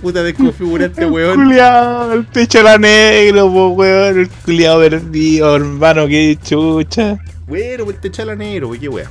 [0.00, 1.36] Puta desconfiguraste, weón.
[1.36, 4.20] Culiao, el techala negro, po, weón.
[4.20, 7.18] El culiao perdido, hermano, qué chucha.
[7.46, 9.08] Bueno, pues el Techala negro, wey, qué wea.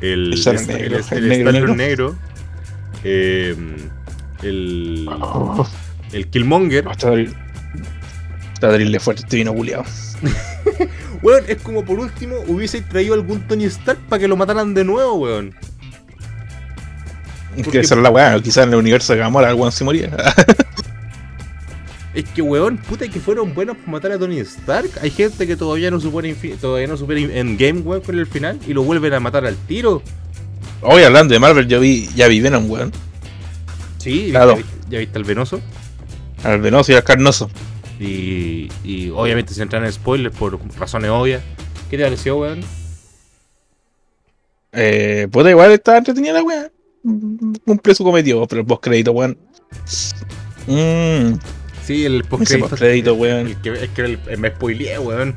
[0.00, 1.74] El, Techala el, negro, el, el el negro, negro.
[1.74, 2.16] negro.
[3.02, 3.56] eh,
[4.42, 5.66] el, Oh,
[6.12, 6.84] el Killmonger.
[8.60, 9.84] Terrible fuerte vino culiao.
[11.22, 14.84] Weón, es como por último hubiese traído algún Tony Stark para que lo mataran de
[14.84, 15.54] nuevo, weón.
[17.56, 19.84] Es Porque- que es la weá, quizás en el universo de Gamora el weón se
[19.84, 20.10] moría.
[22.14, 24.88] Es que, weón, puta que fueron buenos para matar a Tony Stark.
[25.02, 28.58] Hay gente que todavía no supera, todavía no supera en game, weón, con el final
[28.68, 30.00] y lo vuelven a matar al tiro.
[30.80, 32.92] Hoy hablando de Marvel, yo vi, ya vi Venom, weón.
[33.98, 34.56] Sí, Claro.
[34.58, 35.60] ya, ya viste al venoso.
[36.44, 37.50] Al venoso y al carnoso.
[38.00, 41.42] Y, y obviamente se entran en spoilers por razones obvias.
[41.90, 42.60] ¿Qué te pareció, weón?
[44.72, 46.70] Eh, puta, igual estaba entretenida la weá.
[47.64, 49.38] Cumple su cometido, pero el post crédito, weón.
[50.66, 51.38] Mmm,
[51.84, 53.46] Sí, el post crédito, weón.
[53.48, 55.34] El que, es que el- el- me spoileé, weón.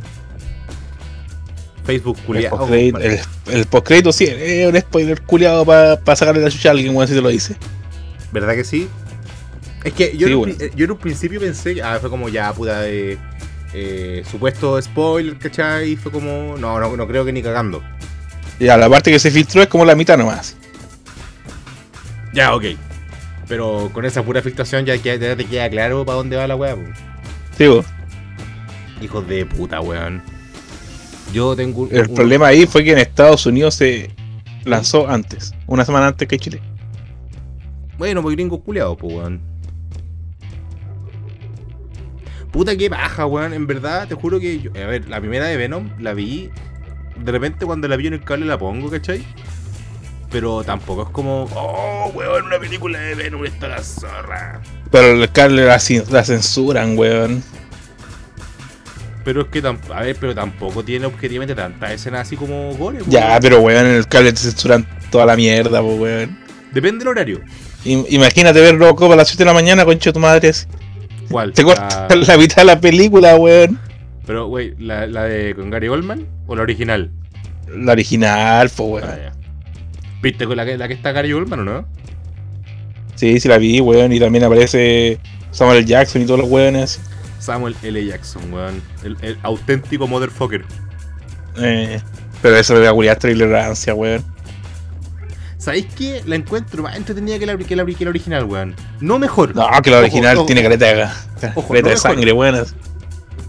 [1.85, 2.67] Facebook El culiado.
[2.73, 7.07] el, el postcrédito sí, es un spoiler culiado para sacarle la chucha a alguien, weón,
[7.07, 7.55] si te lo dice.
[8.33, 8.89] ¿Verdad que sí?
[9.87, 10.55] Es que yo, Sí, en, bueno.
[10.75, 13.17] yo en un principio pensé, ah, fue como ya, puta, de
[13.73, 15.91] eh, supuesto spoiler, ¿cachai?
[15.91, 17.81] Y fue como, no, no, no creo que ni cagando.
[18.59, 20.55] Ya, la parte que se filtró es como la mitad nomás.
[22.33, 22.63] Ya, ok.
[23.47, 26.75] Pero con esa pura filtración ya, ya te queda claro para dónde va la weá,
[26.75, 26.81] po.
[27.57, 27.85] Sí, weón.
[29.01, 30.21] Hijos de puta, weón.
[31.33, 34.11] Yo tengo un- El un- problema ahí fue que en Estados Unidos se
[34.65, 36.61] lanzó antes, una semana antes que Chile.
[37.97, 39.41] Bueno, pues gringo culiado, pues, weón.
[42.57, 43.53] Puta que paja, weón.
[43.53, 44.71] En verdad, te juro que yo.
[44.75, 46.49] A ver, la primera de Venom la vi.
[47.23, 49.23] De repente cuando la vi en el cable la pongo, ¿cachai?
[50.31, 51.43] Pero tampoco es como.
[51.53, 54.59] Oh, weón, una película de Venom está la zorra.
[54.89, 55.79] Pero el cable la,
[56.09, 57.43] la censuran, weón.
[59.23, 59.59] Pero es que
[59.93, 62.97] a ver, pero tampoco tiene objetivamente tantas escenas así como gore.
[62.97, 63.39] pues, Ya, weón.
[63.39, 66.39] pero weón, en el cable te censuran toda la mierda, weón.
[66.71, 67.41] Depende del horario.
[67.85, 70.51] Im- Imagínate ver Robocop a las 7 de la mañana, concha de tu madre.
[71.29, 71.53] ¿Cuál?
[71.53, 73.79] Te corta La- la mitad de la película, weón.
[74.25, 77.11] Pero, wey, ¿la, ¿la de con Gary Oldman o la original?
[77.67, 79.07] La original, po, weón.
[79.09, 79.31] Ah.
[80.21, 81.85] ¿Viste con la que, la que está Gary Oldman o no?
[83.15, 84.11] Sí, sí la vi, weón.
[84.13, 85.19] Y también aparece
[85.51, 85.85] Samuel L.
[85.87, 86.99] Jackson y todos los weones.
[87.39, 88.05] Samuel L.
[88.05, 88.81] Jackson, weón.
[89.03, 90.63] El, el auténtico motherfucker.
[91.59, 91.99] Eh,
[92.41, 94.23] pero eso le da culiar trilerancia, weón.
[95.67, 96.23] ¿Sabéis qué?
[96.25, 98.73] La encuentro más entretenida que la, que la, que la original, weón.
[99.01, 99.53] No mejor.
[99.53, 100.45] No, que la original ojo.
[100.45, 101.03] tiene caleta de,
[101.55, 102.63] Ojo, caleta no de sangre, buena.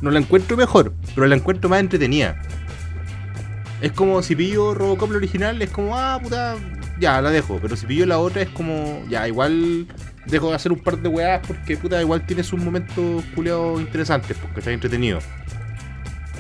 [0.01, 2.37] No la encuentro mejor, pero la encuentro más entretenida.
[3.81, 6.57] Es como si pillo Robocop la original, es como, ah, puta,
[6.99, 7.61] ya, la dejo.
[7.63, 9.87] Pero si pillo la otra, es como, ya, igual
[10.27, 14.37] dejo de hacer un par de weas porque, puta, igual tiene sus momentos culiados interesantes,
[14.43, 15.21] porque está entretenido.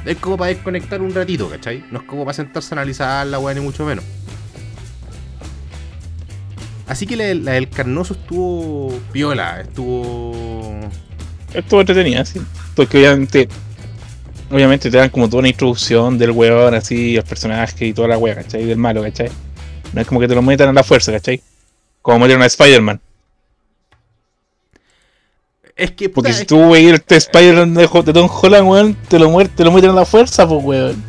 [0.04, 1.84] Es como para desconectar un ratito, ¿cachai?
[1.92, 4.04] No es como para sentarse a analizar la wea, ni mucho menos.
[6.88, 10.80] Así que la, la del Carnoso estuvo piola, estuvo
[11.54, 12.40] Estuvo entretenida, sí.
[12.74, 13.48] Porque obviamente.
[14.50, 18.16] Obviamente te dan como toda una introducción del weón, así, al personaje y toda la
[18.16, 18.64] wea, ¿cachai?
[18.64, 19.28] Del malo, ¿cachai?
[19.92, 21.42] No es como que te lo metan a la fuerza, ¿cachai?
[22.00, 22.98] Como metieron a Spider-Man.
[25.76, 28.94] Es que, puta, Porque si es tú veis este Spider-Man de, de Tom Holland, weón,
[29.08, 31.04] te lo, muer- te lo meten a la fuerza, pues, weón.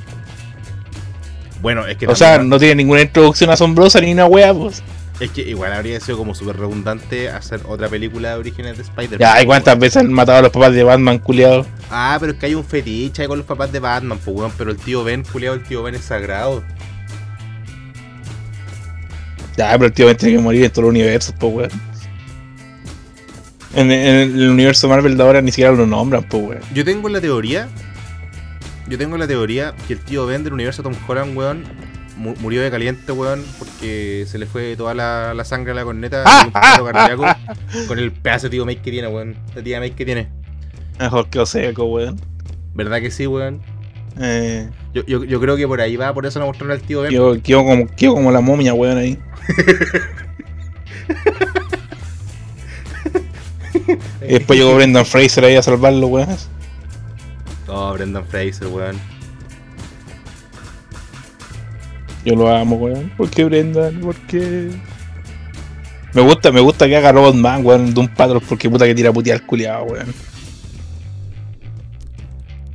[1.61, 4.83] Bueno, es que O sea, no tiene ninguna introducción asombrosa ni una wea, pues.
[5.19, 9.19] Es que igual habría sido como súper redundante hacer otra película original de Spider-Man.
[9.19, 11.65] Ya, ¿y cuántas veces han matado a los papás de Batman, culiado?
[11.89, 14.51] Ah, pero es que hay un fetiche ahí con los papás de Batman, pues weón,
[14.57, 16.63] pero el tío Ben, culiado, el tío Ben es sagrado.
[19.57, 21.69] Ya, pero el tío Ben tiene que morir en todos los universos, pues, weón.
[23.75, 26.61] En, en el universo Marvel de ahora ni siquiera lo nombran, pues, weón.
[26.73, 27.67] Yo tengo la teoría,
[28.87, 31.63] yo tengo la teoría que el tío Ben del universo Tom Holland, weón,
[32.19, 35.83] mu- murió de caliente, weón, porque se le fue toda la, la sangre a la
[35.83, 37.25] corneta y un paro cardíaco
[37.87, 39.35] con el pedazo de tío Mike que tiene, weón.
[39.55, 40.27] La tía Mike que tiene.
[40.99, 42.19] Mejor que Oseco, weón.
[42.75, 43.61] ¿Verdad que sí, weón?
[44.21, 47.01] Eh, Yo, yo, yo creo que por ahí va, por eso no mostraron al tío
[47.01, 47.11] Ben.
[47.11, 49.17] quedó, quedó como, como la momia, weón, ahí.
[54.21, 56.27] Y después llegó Brendan Fraser ahí a salvarlo, weón.
[57.67, 58.99] Oh, Brendan Fraser, weón.
[62.25, 63.11] Yo lo amo, weón.
[63.17, 63.99] ¿Por qué Brendan?
[63.99, 64.69] ¿Por qué?
[66.13, 69.13] Me gusta, me gusta que haga Robotman, weón, de un patrón, porque puta que tira
[69.13, 70.13] putear al culiado, weón.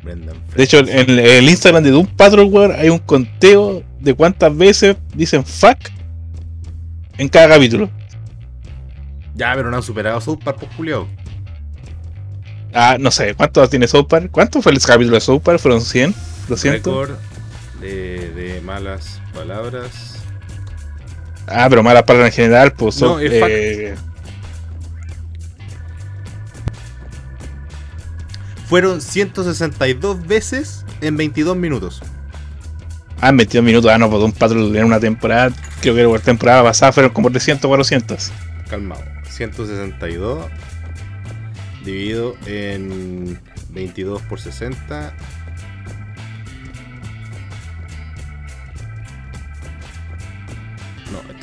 [0.03, 0.37] Brendan.
[0.55, 4.97] De hecho, en el Instagram de Doom Patrol, weón, hay un conteo de cuántas veces
[5.15, 5.79] dicen fuck
[7.19, 7.91] en cada capítulo.
[9.35, 11.09] Ya, pero no han superado a South Park, pues, Julio.
[12.73, 14.29] Ah, no sé, ¿cuántos tiene South Park?
[14.31, 15.59] ¿Cuánto fue el capítulo de South Park?
[15.59, 16.15] ¿Fueron 100?
[16.49, 16.71] ¿200?
[16.71, 17.11] Récord
[17.81, 20.17] de, de malas palabras.
[21.47, 23.23] Ah, pero malas palabras en general, pues No, son.
[23.23, 23.95] es eh,
[28.69, 32.01] Fueron 162 veces en 22 minutos.
[33.21, 33.91] ah, en 22 minutos.
[33.91, 37.31] Ah, no, pues Doom Patrol en una temporada, creo que la temporada pasada fueron como
[37.31, 38.33] 300 o 400.
[38.69, 39.03] Calmado.
[39.29, 40.47] 162
[41.85, 43.39] dividido en
[43.71, 45.15] 22 por 60.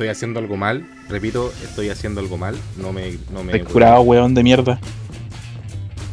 [0.01, 0.83] Estoy haciendo algo mal.
[1.09, 2.55] Repito, estoy haciendo algo mal.
[2.77, 3.19] No me.
[3.31, 4.79] No me curado, weón, de mierda.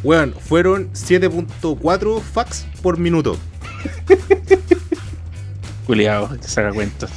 [0.03, 3.35] Weón, fueron 7.4 fax por minuto.
[5.87, 7.09] Culiado, que saca cuentas.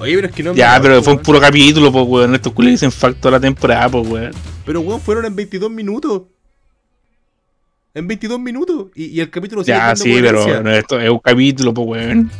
[0.00, 2.34] Oye, pero es que no me Ya, pero fue un puro capítulo, pues, weón.
[2.34, 4.32] Estos culiados dicen fuck toda la temporada, pues, weón.
[4.66, 6.22] Pero weón, fueron en 22 minutos.
[7.94, 8.86] En 22 minutos.
[8.96, 12.30] Y, y el capítulo sigue Ya, sí, pero no, esto es un capítulo, pues, weón.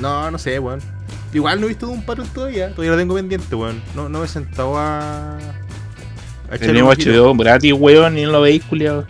[0.00, 0.80] No, no sé, weón.
[1.32, 2.70] Igual no he visto un patrón todavía.
[2.70, 3.82] Todavía lo tengo pendiente, weón.
[3.94, 5.36] No, no me he sentado a.
[6.50, 6.96] a Tenemos.
[6.98, 9.06] HBO gratis, weón, y no lo veis, culiado.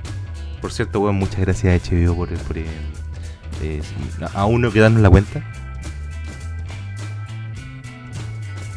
[0.60, 2.28] Por cierto, weón, muchas gracias a HBO por.
[2.30, 2.64] por eh,
[3.62, 3.82] eh,
[4.34, 5.42] aún no quedarnos la cuenta.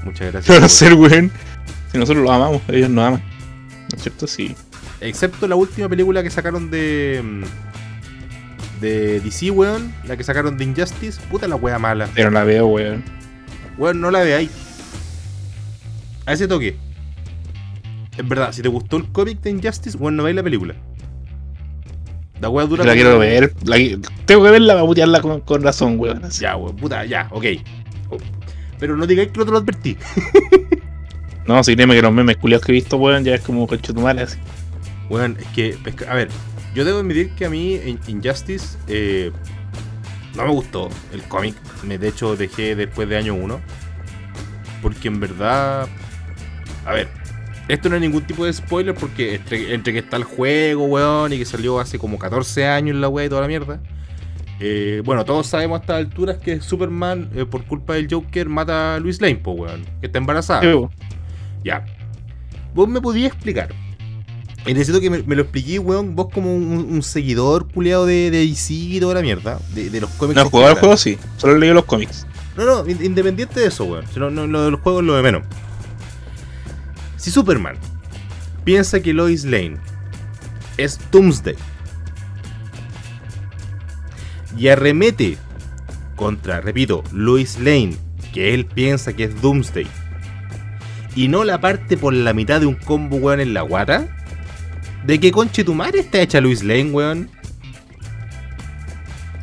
[0.03, 0.45] Muchas gracias.
[0.47, 1.31] Pero no por- ser, weón.
[1.91, 3.21] Si nosotros los amamos, ellos nos aman.
[3.91, 4.27] ¿No es cierto?
[4.27, 4.55] Sí.
[5.01, 7.23] Excepto la última película que sacaron de.
[8.81, 9.93] De DC, weón.
[10.05, 11.19] La que sacaron de Injustice.
[11.29, 12.07] Puta la wea mala.
[12.15, 13.03] Pero la veo, weón.
[13.77, 14.49] Weón, no la veáis.
[16.25, 16.75] A ese toque.
[18.17, 20.75] Es verdad, si te gustó el cómic de Injustice, weón, no veáis la película.
[22.41, 22.83] La wea dura.
[22.85, 23.53] La como- quiero ver.
[23.65, 23.75] la
[24.25, 26.23] tengo que verla para putearla con, con razón, weón.
[26.25, 26.41] así.
[26.41, 27.45] Ya, weón, puta, ya, ok.
[28.09, 28.17] Oh.
[28.79, 29.97] Pero no digáis que no te lo advertí.
[31.47, 34.21] No, si créeme que los memes culiados que he visto, weón, ya es como conchetumare
[34.21, 34.37] así.
[35.09, 35.75] Weón, es que-
[36.07, 36.29] a ver,
[36.79, 39.31] yo debo admitir que a mí In- Injustice eh,
[40.35, 41.55] no me gustó el cómic.
[41.83, 43.59] Me, de hecho, dejé después de año 1.
[44.81, 45.87] Porque en verdad,
[46.85, 47.09] a ver,
[47.67, 51.33] esto no es ningún tipo de spoiler porque entre, entre que está el juego, weón,
[51.33, 53.81] y que salió hace como 14 años la weá y toda la mierda.
[54.61, 58.95] eh, bueno, todos sabemos a estas alturas que Superman, eh, por culpa del Joker, mata
[58.95, 60.61] a Luis Lane, po, weón, que está embarazada.
[60.61, 60.69] Sí.
[61.65, 61.83] Ya.
[62.73, 63.69] Vos me podías explicar
[64.65, 68.29] Y necesito que me, me lo expliqué, weón, vos como un, un seguidor culiado de,
[68.29, 70.35] de DC y toda la mierda, de, de los cómics.
[70.35, 70.75] No, al general.
[70.77, 72.27] juego sí, solo leí los cómics.
[72.57, 74.05] No, no, in- independiente de eso, weón.
[74.13, 75.43] Si no, no, lo de los juegos es lo de menos.
[77.17, 77.77] Si Superman
[78.65, 79.77] piensa que Lois Lane
[80.77, 81.55] es Doomsday
[84.57, 85.37] y arremete
[86.15, 87.95] contra, repito, Lois Lane,
[88.33, 89.87] que él piensa que es Doomsday,
[91.15, 94.07] y no la parte por la mitad de un combo, weón, en la guata,
[95.05, 97.29] ¿de qué conche tu madre está hecha Lois Lane, weón?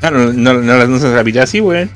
[0.02, 1.90] Ah, no, no, no, no, se repite así, weón.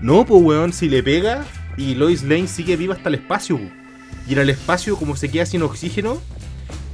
[0.00, 1.44] No, pues weón, si le pega
[1.76, 3.58] y Lois Lane sigue viva hasta el espacio.
[3.58, 3.64] po.
[4.28, 6.20] Y en el espacio, como se queda sin oxígeno,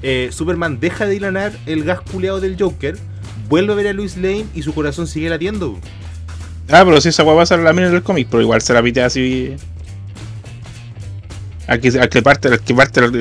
[0.02, 2.96] eh, Superman deja de hilanar el gas culeado del Joker,
[3.48, 5.78] vuelve a ver a Lois Lane y su corazón sigue latiendo.
[6.70, 9.02] Ah, pero si esa weá pasa la mina en el cómic, pero igual se repite
[9.02, 9.56] así.
[11.68, 13.12] Al que, al que parte, al que parte, al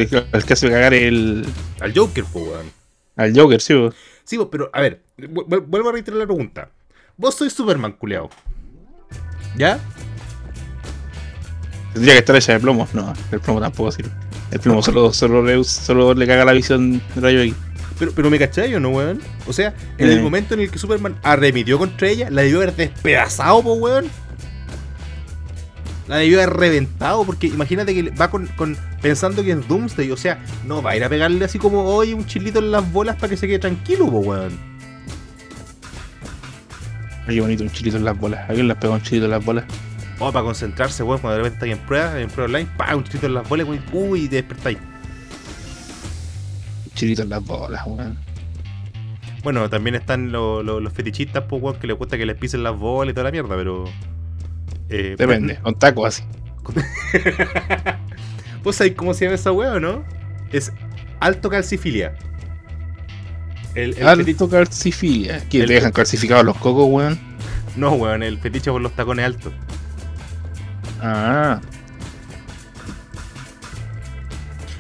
[0.46, 1.46] que, hace cagar el.
[1.82, 2.72] Al Joker, pues weón.
[3.18, 3.94] al Joker, sí, weón.
[4.24, 6.70] Sí, pues, pero a ver, vu- vu- vuelvo a reiterar la pregunta.
[7.18, 8.30] Vos sois Superman, culeado.
[9.58, 9.80] ¿Ya?
[11.94, 12.88] Tendría que estar hecha de plomo.
[12.94, 14.12] No, el plomo tampoco sirve.
[14.52, 17.56] El plomo solo, solo, le, solo le caga la visión de rayo X.
[18.00, 19.20] Pero, pero me cachai o no, weón.
[19.48, 20.14] O sea, en Eh.
[20.14, 24.06] el momento en el que Superman arremitió contra ella, la debió haber despedazado, po, weón.
[26.08, 30.10] La debió haber reventado, porque imagínate que va con, con- pensando que es Doomsday.
[30.12, 32.90] O sea, no va a ir a pegarle así como, oye, un chilito en las
[32.94, 34.58] bolas para que se quede tranquilo, po, weón.
[37.28, 38.50] Qué bonito, un chilito en las bolas.
[38.50, 39.66] Alguien les pegó un chilito en las bolas.
[40.20, 43.04] O para concentrarse, weón, cuando de repente está en prueba, en prueba online, pa, un
[43.04, 44.78] chilito en las bolas, weón, uy, y te despertáis.
[46.86, 48.18] Un chilito en las bolas, weón.
[49.44, 52.64] Bueno, también están lo- lo- los fetichistas, pues, weón, que les gusta que les pisen
[52.64, 53.84] las bolas y toda la mierda, pero.
[54.90, 56.24] Eh, Depende, con tacos así.
[58.64, 60.04] ¿Vos sabés cómo se llama esa weá o no?
[60.52, 60.72] Es
[61.20, 62.16] alto calcifilia.
[63.76, 65.44] El, el Alto calcifilia.
[65.50, 67.20] ¿Que le dejan calcificados los cocos, weón?
[67.76, 69.54] no, weón, el fetiche por los tacones altos.
[71.02, 71.62] Ah.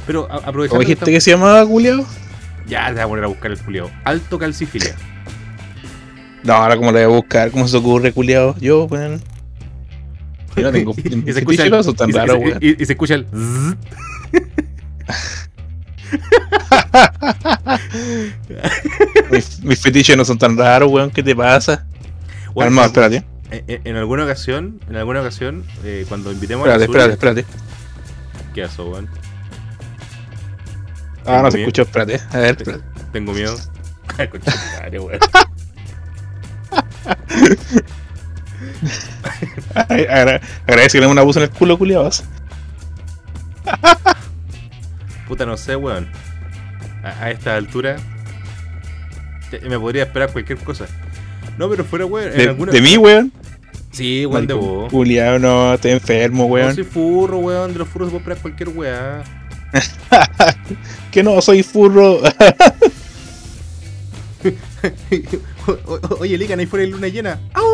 [0.07, 0.69] Pero a- aprovechando.
[0.69, 2.05] ¿Cómo que dijiste que se llamaba, culiao?
[2.67, 3.91] Ya te voy a poner a buscar el culiao.
[4.03, 4.95] Alto calcifilia.
[6.43, 8.55] No, ahora cómo lo voy a buscar, ¿cómo se ocurre, culiao?
[8.59, 9.21] Yo, weón.
[10.57, 10.93] Yo no tengo.
[10.97, 12.57] y, se escucha el, tan y se- raros, y- weón.
[12.61, 13.27] y- y se escucha el.
[19.31, 21.09] Mis, mis fetiches no son tan raros, weón.
[21.11, 21.85] ¿Qué te pasa?
[22.57, 23.23] Calma, espérate.
[23.51, 27.45] en, alguna ocasión, en alguna ocasión, eh, cuando invitemos Espérate, a espérate, espérate.
[28.53, 29.07] ¿Qué pasó, weón?
[31.25, 32.19] Ah, no se escuchó, espérate.
[32.31, 32.83] A ver, espérate.
[33.13, 33.55] Tengo miedo.
[34.31, 34.53] Concha
[34.91, 35.19] weón.
[39.75, 42.23] Agradece que le una buzo en el culo, culiados.
[45.27, 46.07] Puta, no sé, weón.
[47.03, 47.97] A, a esta altura
[49.67, 50.85] me podría esperar cualquier cosa.
[51.57, 52.31] No, pero fuera, weón.
[52.31, 52.71] En De, alguna...
[52.71, 53.31] de mí, weón.
[53.91, 54.91] Sí, weón, de vos.
[54.91, 56.75] Culiao, no, estoy enfermo, No weón.
[56.75, 57.73] soy furro, weón.
[57.73, 59.23] De los furros se puede esperar cualquier weá.
[61.11, 62.19] Que no, soy furro.
[66.19, 67.39] Oye, Ligan, ahí fuera hay luna llena.
[67.53, 67.65] ¡Au!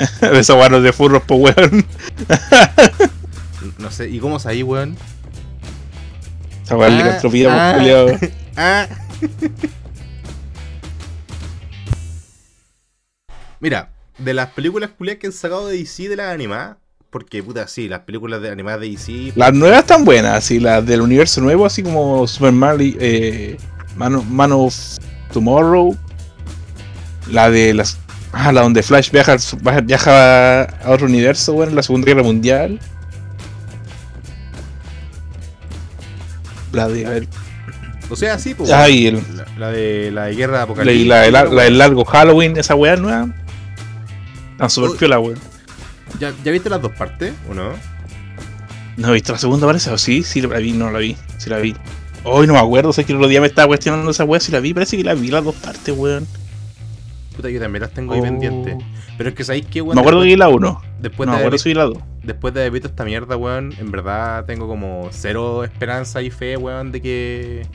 [0.20, 1.86] de esos guarros de furros, po, weón.
[3.78, 4.96] No sé, ¿y cómo es ahí, weón?
[6.64, 7.74] Esa es Ah, licantropía, ah.
[7.76, 8.06] culiao.
[8.56, 8.86] Ah.
[13.60, 16.76] Mira, de las películas culiadas que han sacado de DC de las animadas,
[17.10, 19.32] porque puta, sí, las películas de animadas de DC.
[19.36, 23.56] Las nuevas están buenas, así, las del universo nuevo, así como Superman, eh,
[23.96, 24.74] Man, of- Man of
[25.32, 25.96] Tomorrow.
[27.30, 27.98] La de las.
[28.32, 29.36] Ah, la donde Flash viaja,
[29.82, 32.78] viaja- a otro universo, bueno, en la Segunda Guerra Mundial.
[36.72, 37.06] La de.
[37.06, 37.28] A ver.
[38.08, 38.70] O sea, sí, pues.
[38.70, 41.26] Ah, y el- la, la de la de guerra apocalíptica.
[41.26, 43.28] y la, la- la del largo Halloween, esa weá nueva.
[44.52, 45.38] Está super piola, weón.
[46.18, 47.72] ¿Ya, ¿Ya viste las dos partes o no?
[48.96, 49.90] ¿No he visto la segunda parece?
[49.90, 50.22] ¿O sí?
[50.22, 51.16] Sí, la vi, no la vi.
[51.38, 51.74] Sí la vi.
[52.24, 54.52] Hoy no me acuerdo, sé que el otro día me estaba cuestionando esa weá, si
[54.52, 56.26] la vi, parece que la vi las dos partes, weón.
[57.36, 58.24] Puta, yo también las tengo ahí Oh.
[58.24, 58.76] pendientes.
[59.16, 59.94] Pero es que sabéis que, weón.
[59.94, 60.82] Me acuerdo que después, vi la 1.
[61.00, 61.98] después No de me acuerdo la 2.
[62.24, 66.56] después de haber visto esta mierda, weón, en verdad tengo como cero esperanza y fe,
[66.56, 67.66] weón, de que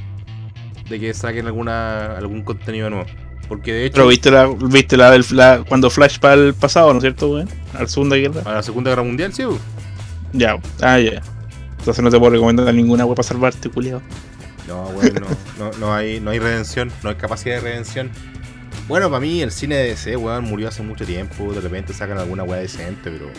[0.90, 3.06] de que saquen alguna algún contenido nuevo.
[3.48, 6.92] Porque de hecho Pero viste la, viste la del la, cuando Flash para el pasado,
[6.92, 7.48] ¿no es cierto, weón?
[7.74, 8.42] A la segunda guerra.
[8.46, 9.46] a la Segunda Guerra Mundial, sí.
[9.46, 9.60] weón.
[10.34, 11.22] Ya, ah, ya.
[11.80, 14.02] Entonces no te puedo recomendar ninguna weá para salvarte, culiao.
[14.68, 15.28] No, weón, no,
[15.72, 18.10] no, no hay no hay redención, no hay capacidad de redención.
[18.88, 22.20] Bueno, para mí el cine de DC, weón, murió hace mucho tiempo, de repente sacan
[22.20, 23.32] alguna weá decente, pero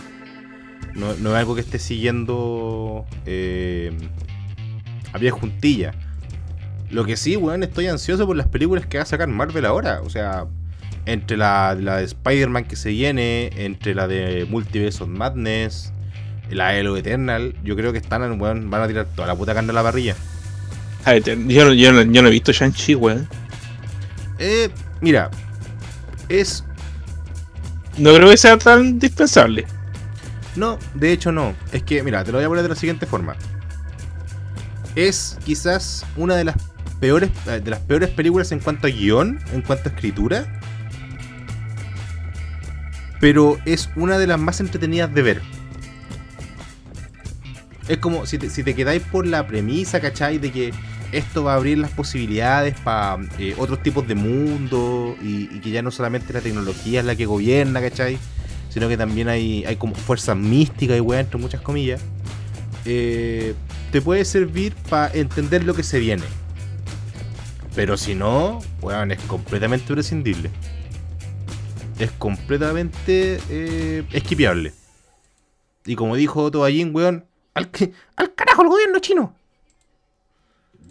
[0.95, 3.97] no, es algo que esté siguiendo eh,
[5.13, 5.93] a pie juntilla.
[6.91, 10.01] Lo que sí, weón, estoy ansioso por las películas que va a sacar Marvel ahora.
[10.03, 10.47] O sea,
[11.05, 15.93] entre la, de Spider-Man que se viene, entre la de Multiverse Madness,
[16.51, 19.55] la de Halo Eternal, yo creo que están, weón, van a tirar toda la puta
[19.55, 20.17] carne a la parrilla.
[21.07, 23.29] Yo, yo, yo no he visto Shang-Chi, weón.
[24.39, 24.71] Eh,
[25.01, 25.31] mira,
[26.29, 26.65] es.
[27.99, 29.67] No creo que sea tan indispensable.
[30.55, 31.55] No, de hecho no.
[31.73, 33.37] Es que, mira, te lo voy a poner de la siguiente forma.
[34.95, 36.57] Es quizás una de las
[37.01, 40.61] peores, eh, de las peores películas en cuanto a guion, en cuanto a escritura.
[43.21, 45.43] Pero es una de las más entretenidas de ver.
[47.89, 50.39] Es como si te, si te quedáis por la premisa, ¿cachai?
[50.39, 50.73] De que
[51.13, 53.19] esto va a abrir las posibilidades para
[53.59, 57.81] otros tipos de mundo y, que ya no solamente la tecnología es la que gobierna,
[57.81, 58.19] ¿cachai?
[58.69, 62.01] Sino que también hay, hay como fuerzas místicas y weá, entre muchas comillas.
[62.85, 63.55] Eh,
[63.91, 66.25] te puede servir para entender lo que se viene.
[67.75, 70.51] Pero si no, weón, es completamente prescindible.
[71.99, 74.73] Es completamente eh, esquipeable.
[75.87, 79.35] Y como dijo Toballín, weón, Al, que- al carajo el gobierno chino.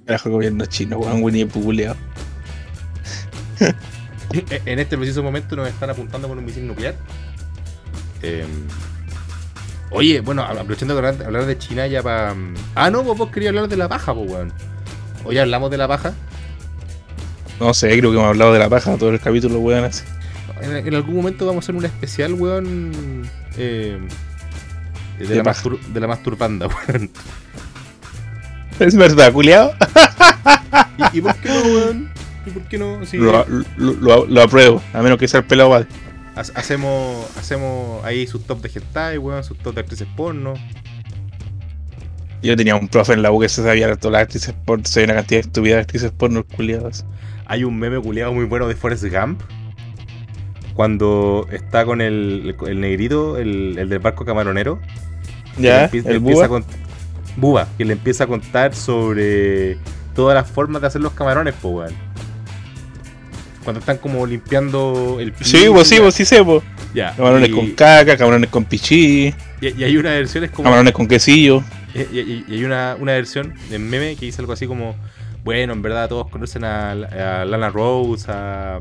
[0.06, 1.72] Carajo, gobierno chino, weón, Winnie Pooh
[4.66, 6.96] en este preciso momento nos están apuntando con un misil nuclear.
[8.22, 8.46] Eh,
[9.92, 12.36] oye, bueno, aprovechando de hablar, de China ya para...
[12.76, 14.52] Ah, no, vos, vos querías hablar de la paja, pues, weón.
[15.24, 16.14] Oye, hablamos de la paja.
[17.60, 20.04] No sé, creo que hemos hablado de la paja todo el capítulo, weón, así.
[20.62, 23.30] En, en algún momento vamos a hacer un especial, weón.
[23.58, 23.98] eh,
[25.18, 25.44] de, De la
[25.94, 27.10] la masturbanda, weón.
[28.80, 29.72] Es verdad, culiao.
[31.14, 32.12] ¿Y, y por qué no, weón?
[32.46, 33.00] ¿Y por qué no?
[33.14, 33.46] Lo,
[33.78, 35.88] lo, lo- lo apruebo, a menos que sea el pelado vale.
[36.36, 40.54] ha- hacemos, hacemos ahí sus top de hentai, weón, sus top de actrices porno.
[42.44, 45.06] Yo tenía un profe en la U que se sabía todas las actrices porno, sabía
[45.06, 47.06] una cantidad de estúpidas actrices porno culiadas.
[47.48, 49.42] Hay un meme culiado muy bueno de Forrest Gump.
[50.76, 54.80] Cuando está con el, el negrito, el, el del barco camaronero.
[55.58, 56.60] Ya, le el empieza búho.
[57.36, 59.78] A cont- Búa, que le empieza a contar sobre
[60.16, 61.94] todas las formas de hacer los camarones, po, weón.
[63.64, 66.02] Cuando están como limpiando el Sí, piso, pues sí, ya.
[66.04, 66.64] pues sí sé, pues.
[66.94, 70.64] Ya, Camarones y, con caca, camarones con pichí, y, y hay una versión es como
[70.64, 71.62] camarones con quesillo.
[71.94, 74.96] y, y- y hay una, una versión en meme que dice algo así como
[75.44, 78.80] bueno, en verdad todos conocen a, a Lana Rose, a,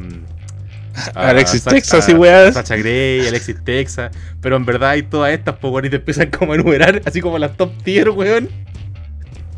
[1.15, 2.55] a Alexis Texas a y weas.
[2.55, 6.31] Sacha Grey, Alexis Texas, pero en verdad hay todas estas, po, weón, y te empiezan
[6.31, 8.49] como a enumerar, así como las top tier, weón.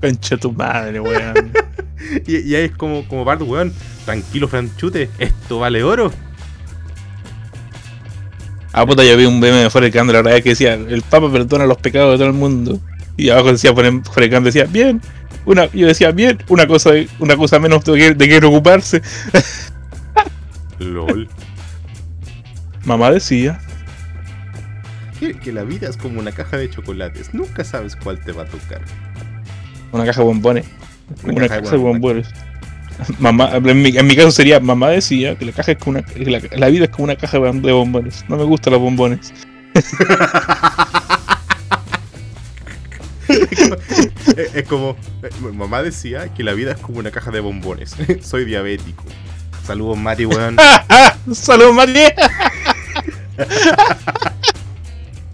[0.01, 1.53] Concha tu madre, weón.
[2.27, 3.73] Y, y ahí es como, como Bart, weón,
[4.05, 6.13] tranquilo, Franchute, esto vale oro.
[8.73, 11.03] ah, puta, yo vi un meme de Forrest Gump de la verdad que decía, el
[11.03, 12.81] Papa perdona los pecados de todo el mundo.
[13.17, 15.01] Y abajo decía, Forrest Gump decía, bien.
[15.47, 19.01] Una, yo decía, bien, una cosa, una cosa menos de que, de que preocuparse.
[20.79, 21.29] LOL.
[22.85, 23.59] Mamá decía,
[25.19, 28.43] Que, que la vida es como una caja de chocolates, nunca sabes cuál te va
[28.43, 28.81] a tocar.
[29.93, 30.67] una caja de bombones.
[31.25, 32.29] Una Una, caja de caja de bombones.
[33.19, 36.07] Mamá, en mi, en mi caso sería, mamá decía que la caja es como una,
[36.17, 38.25] la, la vida es como una caja de bombones.
[38.29, 39.33] No me gustan los bombones.
[39.75, 39.93] es,
[44.55, 47.97] es como, eh, mamá decía que la vida es como una caja de bombones.
[48.23, 49.05] Soy diabético.
[49.67, 50.57] Saludos, Mati, weón.
[51.33, 52.05] ¡Salud, Mati!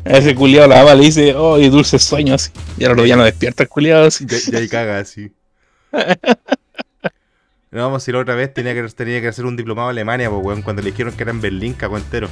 [0.04, 2.50] Ese culiado la ama le dice, oh, y dulces sueños.
[2.78, 4.26] Y ahora ya no despierta el culiado así.
[4.26, 5.32] Ya, ya ahí caga así.
[7.70, 10.28] No, vamos, si la otra vez tenía que, tenía que hacer un diplomado en Alemania,
[10.28, 12.28] pues, weón, cuando le dijeron que era en Berlín, cagó entero.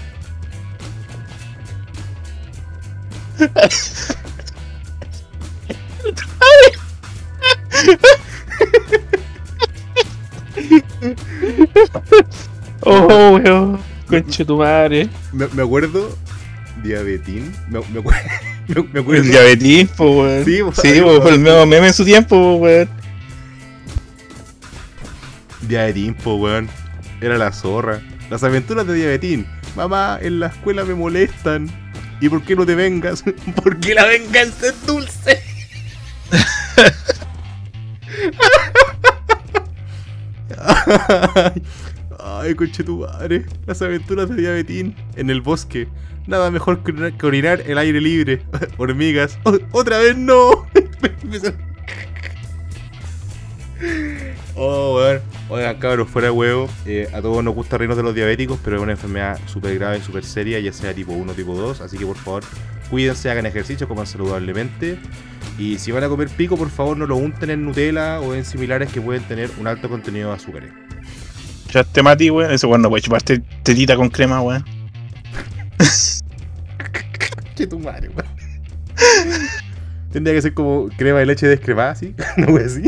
[12.83, 13.79] Oh, weón.
[14.09, 15.09] Conche tu madre.
[15.33, 16.17] Me, me acuerdo,
[16.83, 18.21] diabetín, me, me acuerdo,
[18.93, 20.45] me, acuerdo, El diabetín, po, weón.
[20.47, 21.23] Sí, Sí, po, ahí, po.
[21.23, 22.89] fue el mismo meme en su tiempo, po, weón.
[25.63, 26.69] diabetín, po, weón,
[27.21, 28.01] era la zorra.
[28.31, 29.47] Las aventuras de diabetín.
[29.77, 31.69] Mamá, en la escuela me molestan.
[32.21, 33.23] ¿Y por qué no te vengas?
[33.63, 35.43] Porque la venganza es dulce.
[42.19, 43.47] Ay, conche tu madre.
[43.67, 45.89] Las aventuras de diabetín en el bosque.
[46.27, 48.43] Nada mejor que orinar, el aire libre.
[48.79, 49.39] Hormigas.
[49.73, 50.67] Otra vez no.
[54.61, 55.21] oh, weón.
[55.49, 56.69] Oigan, cabros, fuera de huevo.
[56.87, 60.01] eh, a todos nos gusta reírnos de los diabéticos, pero es una enfermedad súper grave,
[60.03, 61.81] súper seria, ya sea tipo 1 o tipo 2.
[61.81, 62.45] Así que por favor,
[62.91, 64.99] cuídense, hagan ejercicio, coman saludablemente.
[65.59, 68.45] Y si van a comer pico, por favor no lo unten en Nutella o en
[68.45, 70.71] similares que pueden tener un alto contenido de azúcares.
[71.73, 72.53] Ya te matí, weón.
[72.53, 74.65] Ese weón no puede chuparte tetita con crema, weón.
[77.55, 78.29] Che tu madre, weón.
[80.13, 82.15] Tendría que ser como crema de leche descremada, ¿sí?
[82.37, 82.83] No voy así.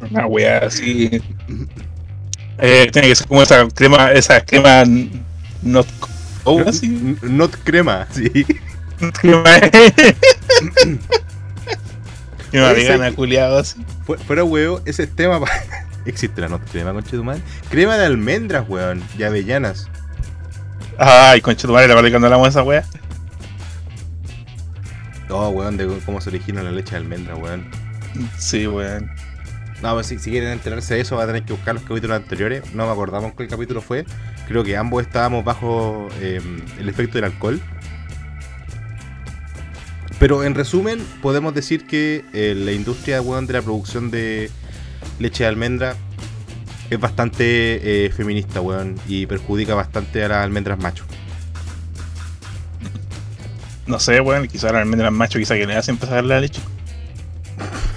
[0.00, 1.22] Una wea así.
[2.58, 4.84] Eh, tiene que ser como esa crema, esa crema
[5.62, 5.86] not
[6.44, 7.16] oh, así.
[7.22, 8.30] Not crema, sí.
[9.20, 9.44] Crema.
[12.50, 13.84] crema Oye, vegana, culiado así.
[14.06, 15.50] Fu- Fuera huevo, ese es tema pa-
[16.06, 17.42] Existe la not crema, tu madre.
[17.68, 19.02] Crema de almendras, weón.
[19.18, 19.88] Y avellanas.
[20.98, 22.84] Ay, concha tu madre, la verdad cuando hablamos de esa wea.
[25.28, 27.68] Oh, weón, de cómo se origina la leche de almendras, weón.
[28.38, 29.10] Sí, weón.
[29.82, 32.16] No, pues si, si quieren enterarse de eso, va a tener que buscar los capítulos
[32.16, 32.74] anteriores.
[32.74, 34.04] No me acordamos cuál capítulo fue.
[34.48, 36.40] Creo que ambos estábamos bajo eh,
[36.78, 37.60] el efecto del alcohol.
[40.18, 44.50] Pero en resumen, podemos decir que eh, la industria de la producción de
[45.18, 45.94] leche de almendra
[46.88, 51.04] es bastante eh, feminista, weón, y perjudica bastante a las almendras macho.
[53.86, 56.62] No sé, weón, quizás la almendra macho, quizás que le hacen pasar la leche.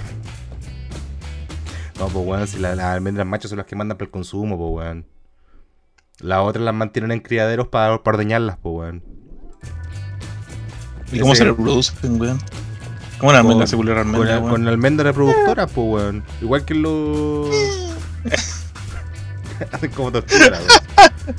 [2.00, 4.56] No, pues weón, si la- las almendras machos son las que mandan para el consumo,
[4.58, 5.06] pues weón.
[6.20, 9.02] Las otras las mantienen en criaderos para, para ordeñarlas, pues weón.
[11.12, 12.38] ¿Y cómo Ese- se reproducen, weón?
[13.18, 14.50] ¿Cómo la almendra Con- se vuelve Con, almendra, weón?
[14.50, 16.24] con la almendra reproductora, pues, weón.
[16.40, 17.50] Igual que los.
[19.72, 21.36] Hacen como tortura, weón.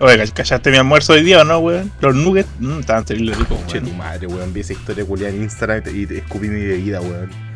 [0.00, 1.90] Oye, ¿cach- ¿cachaste mi almuerzo hoy día o no, weón?
[2.00, 3.98] Los nuggets, mmm, estaban terrible ricos, Che, tu weón.
[3.98, 4.52] madre, weón.
[4.52, 7.47] Vi esa historia culiada en Instagram y te escupí mi bebida, weón.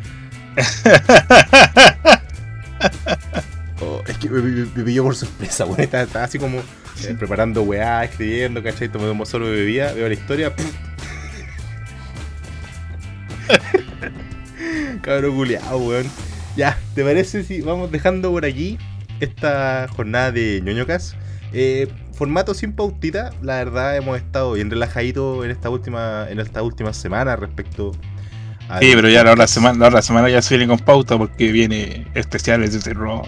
[3.81, 5.81] Oh, es que me, me- me pilló por sorpresa, weón.
[5.81, 8.89] Estaba, estaba así como eh, preparando weá, escribiendo, ¿cachai?
[8.89, 10.55] Tomando solo de bebida, veo la historia.
[10.55, 10.65] ¡pum!
[15.01, 16.09] Cabrón culiado, weón.
[16.55, 18.77] Ya, ¿te parece si vamos dejando por aquí
[19.19, 21.15] esta jornada de ñoñocas?
[21.51, 26.61] Eh, formato sin pautita, la verdad hemos estado bien relajaditos en esta última, en esta
[26.63, 27.91] última semana respecto
[28.79, 32.07] Sí, pero ya la otra semana, la semana ya se viene con pauta porque viene
[32.13, 33.25] especiales de terror.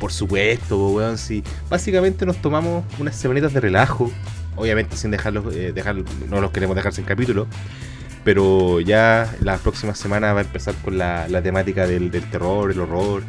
[0.00, 1.42] Por supuesto, weón, sí.
[1.68, 4.10] Básicamente nos tomamos unas semanitas de relajo.
[4.56, 5.96] Obviamente sin dejarlos, eh, dejar,
[6.28, 7.46] no los queremos dejar sin capítulo.
[8.24, 12.70] Pero ya la próxima semana va a empezar con la, la temática del, del terror,
[12.70, 13.22] el horror.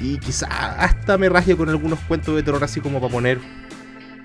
[0.00, 3.38] Y quizá hasta me raje con algunos cuentos de terror así como para poner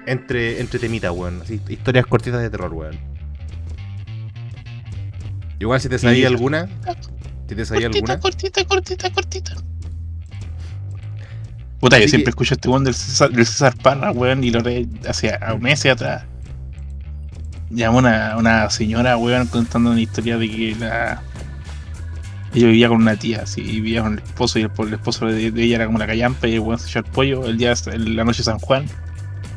[0.06, 1.42] entre, entre temitas, weón.
[1.42, 3.19] Así, historias cortitas de terror, weón.
[5.60, 6.34] Igual si te sabía Sí.
[6.34, 6.68] alguna.
[7.48, 8.20] Si te sabía alguna.
[8.20, 9.54] cortita, cortita, cortita.
[11.80, 14.60] Puta, yo siempre que- escucho este weón del César, del César Parra, weón, y lo
[14.62, 16.24] re hace a meses atrás.
[17.70, 21.22] Llamó una, una señora, weón, contando una historia de que la.
[22.54, 25.28] Ella vivía con una tía, así, y vivía con el esposo, y el, el esposo
[25.28, 27.46] de, de ella era como la callampa, y el weón se echó el pollo.
[27.46, 28.86] El día, la noche de San Juan,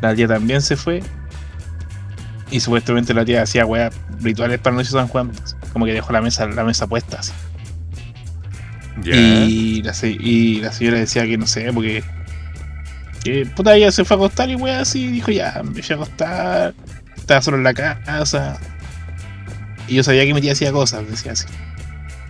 [0.00, 1.02] la tía también se fue.
[2.50, 3.90] Y supuestamente la tía hacía weá
[4.20, 5.32] rituales para la noche de San Juan,
[5.72, 7.32] como que dejó la mesa, la mesa puesta así.
[9.04, 12.04] Y la, y la señora decía que no sé, porque.
[13.24, 15.96] Que puta, ella se fue a acostar y wea así, dijo ya, me fui a
[15.96, 16.74] acostar,
[17.16, 18.58] estaba solo en la casa.
[19.88, 21.46] Y yo sabía que mi tía hacía cosas, decía así.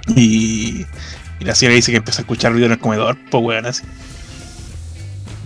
[0.09, 0.87] Y,
[1.41, 3.83] y la señora dice que empezó a escuchar ruido en el comedor, pues weón, así.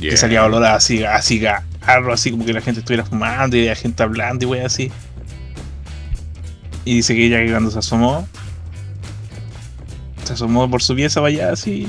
[0.00, 4.02] Que salía olor a cigarro, así como que la gente estuviera fumando y había gente
[4.02, 4.90] hablando y wea así.
[6.86, 8.26] Y dice que ella que cuando se asomó,
[10.24, 11.88] se asomó por su pieza para allá así,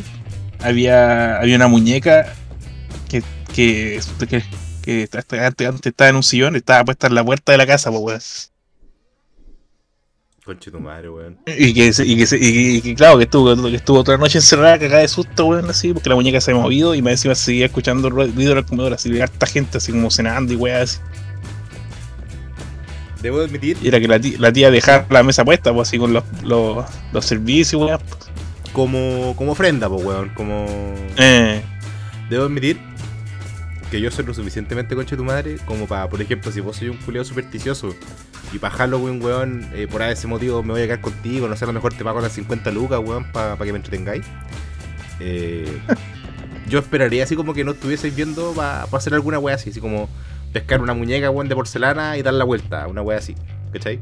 [0.60, 2.34] había, había una muñeca
[3.08, 3.24] que,
[3.54, 4.41] que, que,
[4.84, 7.89] que antes, antes estaba en un sillón, estaba puesta en la puerta de la casa,
[7.91, 8.22] pues weón.
[10.43, 11.38] Conche tu madre, weón.
[11.45, 12.38] Y que, y, que y que-
[12.78, 15.93] y que, claro, que estuvo, que estuvo otra noche encerrada, cagada de susto, weón, así,
[15.93, 18.66] porque la muñeca se había movido y más encima se seguía escuchando ru- ruido el
[18.66, 20.98] comedor, así, de harta gente, así como cenando y weá, así.
[23.22, 25.97] Debo admitir, Y era que la tía, la tía dejaba la mesa puesta, pues así
[25.97, 27.97] con los, los, los servicios, weá.
[27.97, 28.30] pues.
[28.74, 30.30] como, como ofrenda, pues, weón.
[30.30, 30.65] Como.
[31.18, 31.61] Eh,
[32.30, 32.80] Debo admitir
[33.89, 36.89] que yo soy lo suficientemente conche tu madre como para, por ejemplo, si vos soy
[36.89, 37.95] un culiado supersticioso
[38.51, 41.65] y para Halloween, weón, eh, por ese motivo me voy a quedar contigo, no sé,
[41.65, 44.26] a lo mejor te pago las 50 lucas, weón, para que me entretengáis.
[45.20, 45.80] Eh,
[46.70, 50.09] yo esperaría así como que no estuvieseis viendo para hacer alguna wea así, así como
[50.54, 53.36] pescar una muñeca, weón, de porcelana y dar la vuelta, una wea así,
[53.74, 54.00] ¿cachai?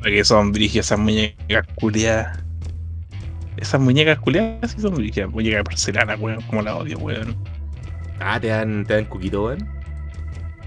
[0.00, 2.38] porque son brígidas esas muñecas culiadas.
[3.56, 7.36] Esas muñecas culiadas sí son brígidas, muñecas de porcelana, weón, como la odio, weón.
[8.18, 9.68] Ah, te dan, te dan cuquito, weón.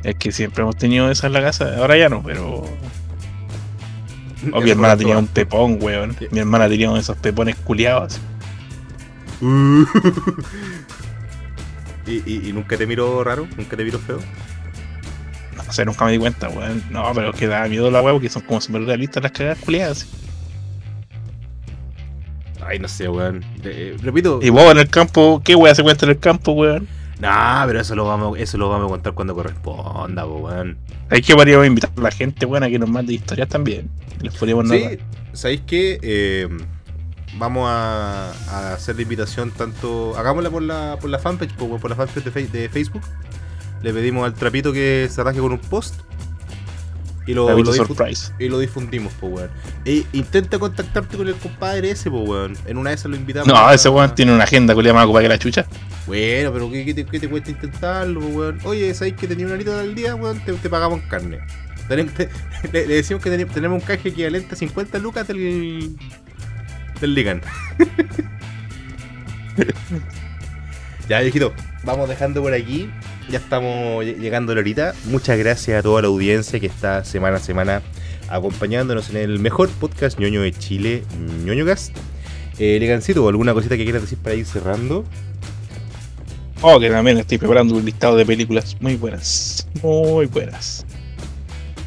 [0.03, 2.63] Es que siempre hemos tenido esa en la casa, ahora ya no, pero.
[4.51, 6.15] O mi hermana tenía un pepón, weón.
[6.32, 8.19] Mi hermana tenía uno de esos pepones culiados.
[12.05, 13.47] ¿Y, y, y nunca te miró raro?
[13.57, 14.19] ¿Nunca te miró feo?
[15.74, 16.84] No sé, nunca me di cuenta, weón.
[16.91, 19.57] No, pero es que da miedo la weón, porque son como súper realistas las cagadas
[19.57, 20.05] culiadas.
[22.63, 23.43] Ay, no sé, weón.
[23.63, 24.39] Eh, repito.
[24.43, 26.88] Y vos en el campo, ¿qué weón se cuenta en el campo, weón?
[27.19, 30.78] Nah, pero eso lo vamos, eso lo vamos a contar cuando corresponda, po, weón.
[31.09, 33.89] Hay que podríamos invitar a la gente, weón, a que nos mande historias también.
[34.21, 34.99] Les podríamos Sí, narrar.
[35.34, 35.97] ¿sabéis qué?
[36.03, 36.47] Eh,
[37.39, 40.15] vamos a, a hacer la invitación tanto.
[40.17, 43.01] Hagámosla por la, por la fanpage, po, por la fanpage de, Fe- de Facebook.
[43.84, 45.95] Le pedimos al trapito que se arranque con un post.
[47.25, 48.34] Y lo, surprise.
[48.38, 49.49] y lo difundimos, po, weón.
[49.86, 52.57] E intenta contactarte con el compadre ese, po, weón.
[52.65, 53.47] En una de esas lo invitamos.
[53.47, 55.65] No, a- ese weón tiene una agenda culiada más ocupada que la chucha.
[56.05, 58.59] Bueno, pero ¿qué, qué te, qué te cuesta intentarlo, po, weón?
[58.65, 60.43] Oye, ¿sabéis que tenía una horita al día, weón?
[60.43, 61.39] Te, te pagamos carne.
[61.88, 61.95] Te-
[62.73, 65.95] le, le decimos que tenemos un canje equivalente a 50 lucas del.
[66.99, 67.41] del Ligan.
[71.07, 71.53] ya, viejito,
[71.84, 72.89] vamos dejando por aquí.
[73.30, 74.93] Ya estamos lle- llegando a la horita.
[75.05, 77.82] Muchas gracias a toda la audiencia que está semana a semana
[78.30, 81.03] acompañándonos en el mejor podcast ñoño de Chile,
[81.45, 81.95] ñoñocast.
[82.59, 85.03] Eh, Ligancito, ¿alguna cosita que quieras decir para ir cerrando?
[86.61, 89.67] Oh, que también estoy preparando un listado de películas muy buenas.
[89.82, 90.86] Muy buenas.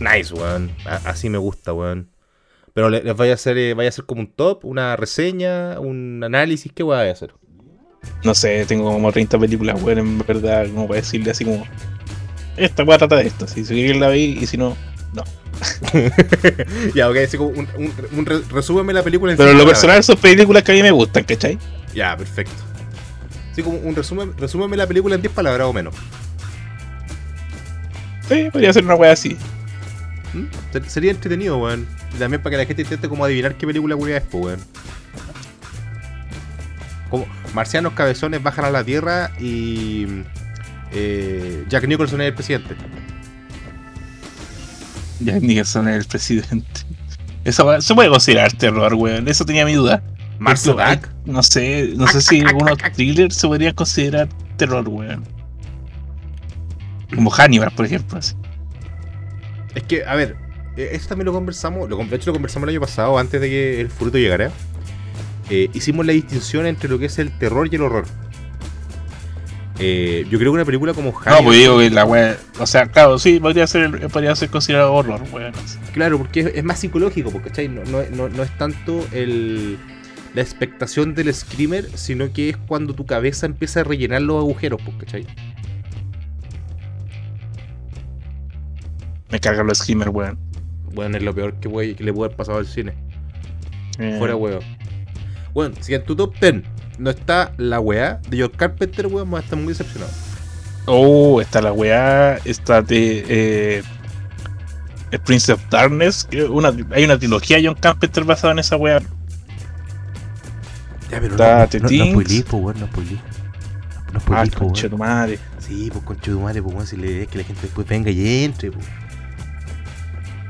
[0.00, 0.70] Nice, weón.
[0.84, 2.10] Así me gusta, weón.
[2.74, 5.80] Pero le- les vaya a hacer, eh, vaya a hacer como un top, una reseña,
[5.80, 7.32] un análisis, ¿qué voy a hacer?
[8.24, 11.64] No sé, tengo como 30 películas, weón, en verdad, como para decirle así como.
[12.56, 13.46] Esta weá trata de esto.
[13.46, 14.76] Si seguir la vi y si no.
[16.94, 19.64] ya, ok, así como un, un, un re- resúmeme la película en Pero en lo
[19.66, 21.58] personal son películas que a mí me gustan, ¿cachai?
[21.94, 22.52] Ya, perfecto.
[23.52, 25.94] Así como un resumen, resúmeme la película en 10 palabras o menos.
[28.28, 29.36] Sí, podría ser una weá así.
[30.34, 30.44] ¿Mm?
[30.72, 31.86] Ser- Sería entretenido, weón.
[32.14, 34.60] Y también para que la gente intente como adivinar qué película weón es, weón.
[37.08, 37.26] Como
[37.56, 40.06] marcianos cabezones bajan a la tierra y
[40.92, 42.76] eh, Jack Nicholson es el presidente.
[45.20, 46.80] Jack Nicholson es el presidente.
[47.44, 49.26] Eso se puede considerar terror, weón.
[49.26, 50.02] Eso tenía mi duda.
[50.78, 54.28] Ay, No sé, no sé si algunos thrillers se podrían considerar
[54.58, 55.24] terror, weón.
[57.14, 58.18] Como Hannibal, por ejemplo.
[58.18, 58.34] así.
[59.74, 60.36] Es que, a ver,
[60.76, 63.48] eh, esto también lo conversamos, lo, de hecho lo conversamos el año pasado, antes de
[63.48, 64.50] que el fruto llegara.
[65.50, 68.04] Eh, hicimos la distinción entre lo que es el terror y el horror.
[69.78, 72.36] Eh, yo creo que una película como No, Hannibal, pues digo que la weá.
[72.58, 75.52] O sea, claro, sí, podría ser, podría ser considerado horror, weón.
[75.92, 77.68] claro, porque es, es más psicológico, porque ¿cachai?
[77.68, 79.76] No, no, no- no es tanto el,
[80.34, 84.80] la expectación del screamer, sino que es cuando tu cabeza empieza a rellenar los agujeros,
[84.98, 85.26] ¿cachai?
[89.30, 90.38] Me cargan los screamers, weón.
[90.94, 92.94] Bueno, es lo peor que, le puede haber pasado al cine.
[93.98, 94.60] Eh, Fuera huevo.
[95.56, 96.64] Bueno, si en tu top 10
[96.98, 100.14] no está la weá de George Carpenter, weón, vamos a estar muy decepcionados.
[100.84, 102.36] Oh, está la weá.
[102.44, 103.24] Está de.
[103.26, 103.82] Eh,
[105.12, 106.24] el Prince of Darkness.
[106.24, 109.00] que Una, hay una trilogía de John Carpenter basada en esa weá.
[111.10, 112.04] Ya, pero Está The no, no, Things.
[112.04, 113.20] no spoilees, po, weón, no spoilees.
[114.12, 115.38] No Ah, spoilees, po, concha tu madre.
[115.58, 118.10] Sí, pues concho de madre, pues weón, si le es que la gente después venga
[118.10, 118.84] y entre, pues.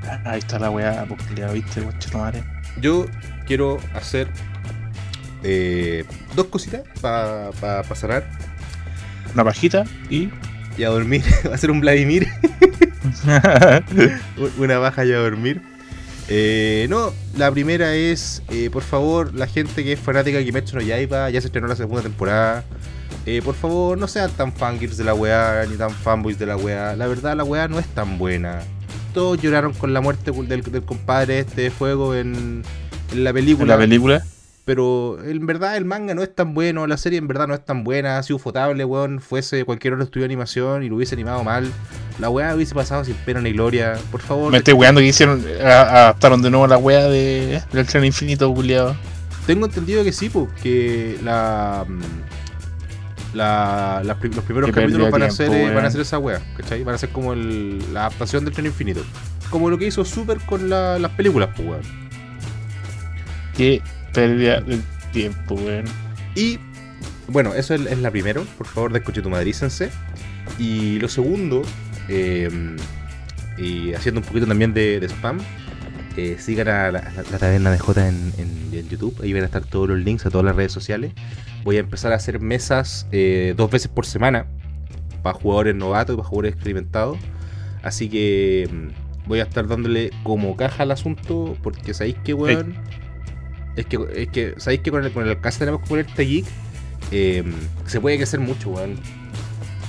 [0.02, 2.42] Ah, Ahí está la weá, porque ya viste, concha tu madre.
[2.80, 3.06] Yo
[3.46, 4.28] quiero hacer
[5.42, 8.28] eh, dos cositas para pa, pa cerrar
[9.34, 10.28] Una pajita y.
[10.78, 11.22] y a dormir.
[11.50, 12.26] Va a ser un Vladimir,
[14.58, 15.62] una baja y a dormir.
[16.28, 20.76] Eh, no, la primera es, eh, por favor, la gente que es fanática de Kimetsu
[20.76, 22.64] no Yaiba, ya se estrenó la segunda temporada.
[23.26, 26.56] Eh, por favor, no sean tan fangirls de la weá, ni tan fanboys de la
[26.56, 26.96] weá.
[26.96, 28.60] La verdad, la weá no es tan buena.
[29.14, 32.62] Todos lloraron con la muerte del, del compadre este de fuego en,
[33.12, 33.74] en la en película.
[33.74, 34.24] la película.
[34.66, 37.64] Pero en verdad el manga no es tan bueno, la serie en verdad no es
[37.64, 41.14] tan buena, ha sido fotable, weón, fuese cualquier otro estudio de animación y lo hubiese
[41.14, 41.70] animado mal,
[42.18, 44.50] la weá hubiese pasado sin pena ni gloria, por favor.
[44.50, 45.44] Me estoy weando que hicieron.
[45.62, 48.96] Adaptaron de nuevo la weá de, del tren infinito, culiado.
[49.46, 51.86] Tengo entendido que sí, pues, que la,
[54.02, 56.82] los primeros Qué capítulos van a, ser, eh, van a ser esa weá, ¿cachai?
[56.82, 59.02] Van a ser como el- la adaptación del tren infinito.
[59.48, 61.82] Como lo que hizo Super con la- las películas, pues, weón.
[63.56, 63.80] Qué
[64.16, 64.78] pérdida de
[65.12, 65.84] tiempo, weón.
[66.34, 66.58] Y
[67.28, 68.44] bueno, eso es, es la primero.
[68.58, 69.90] Por favor, descochetumadrícense.
[70.58, 71.62] Y lo segundo,
[72.08, 72.48] eh,
[73.58, 75.38] y haciendo un poquito también de, de spam,
[76.16, 79.14] eh, sigan a la, la- la taberna de J en, en- en YouTube.
[79.22, 81.12] Ahí van a estar todos los links a todas las redes sociales.
[81.64, 84.46] Voy a empezar a hacer mesas eh, dos veces por semana
[85.22, 87.18] para jugadores novatos y para jugadores experimentados.
[87.82, 92.74] Así que mm, voy a estar dándole como caja al asunto, porque sabéis que, weón.
[93.76, 96.44] Es que, es que, sabéis que con el, con el alcance tenemos que ponerte geek.
[97.12, 97.44] eh,
[97.86, 98.96] se puede crecer mucho, weón.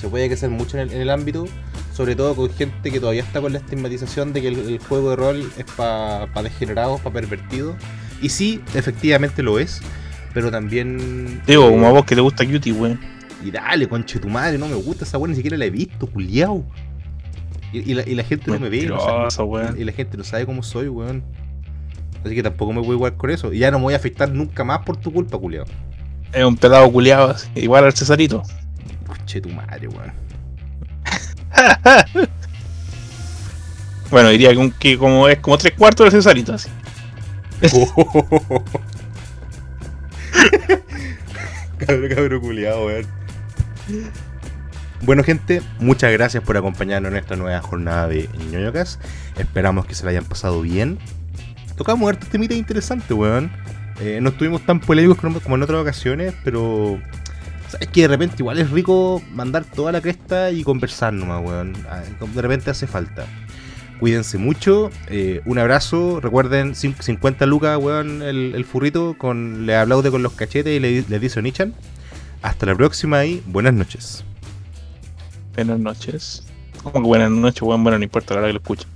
[0.02, 1.46] Se puede crecer mucho en el, en el ámbito.
[1.94, 5.10] Sobre todo con gente que todavía está con la estigmatización de que el, el juego
[5.12, 7.76] de rol es para degenerados, para pervertidos.
[8.22, 9.82] Y sí, efectivamente lo es.
[10.34, 11.42] Pero también.
[11.48, 13.00] Digo, como a vos que te gusta Cutie, weón.
[13.44, 16.06] y dale, conche tu madre, no me gusta esa weá, ni siquiera la he visto,
[16.06, 16.64] culiao.
[17.74, 19.00] Y, y la, y la gente no me ve, no
[19.32, 19.80] sabe- weón.
[19.82, 21.24] y la gente no sabe cómo soy, weón.
[22.26, 23.54] Así que tampoco me voy a igual con eso.
[23.54, 25.66] Y ya no me voy a afectar nunca más por tu culpa, culiao.
[26.34, 28.44] Es un pelado culiado, así, igual al Cesarito.
[29.06, 30.12] Conche tu madre, weón.
[34.10, 36.70] Bueno, diría que, un- que como es como tres cuartos del Cesarito, así.
[41.78, 43.06] cabrón, cabrón culiao, weón.
[45.02, 49.00] Bueno, gente, muchas gracias por acompañarnos en esta nueva jornada de ñoñocas.
[49.38, 50.98] Esperamos que se la hayan pasado bien.
[51.78, 53.50] Tocamos hartos temitas interesantes, weón.
[54.02, 57.00] Eh, no estuvimos tan polémicos como en otras ocasiones, pero.
[57.70, 61.74] Sabes que de repente igual es rico mandar toda la cresta y conversar nomás, weón.
[61.90, 62.02] Ah,
[62.34, 63.26] De repente hace falta.
[64.00, 64.90] Cuídense mucho.
[65.08, 66.20] eh, un abrazo.
[66.22, 69.16] Recuerden, cin- 50 lucas, weón, el, el furrito.
[69.18, 71.74] Con, le aplaude con los cachetes y le, le dice Onichan.
[72.42, 74.24] Hasta la próxima y buenas noches.
[75.56, 76.44] Buenas noches.
[76.84, 77.84] Como que buenas noches, weón.
[77.84, 78.88] Bueno, no importa la hora que lo escuchen.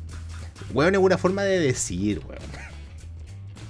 [0.74, 2.40] Weón es una forma de decir, weón.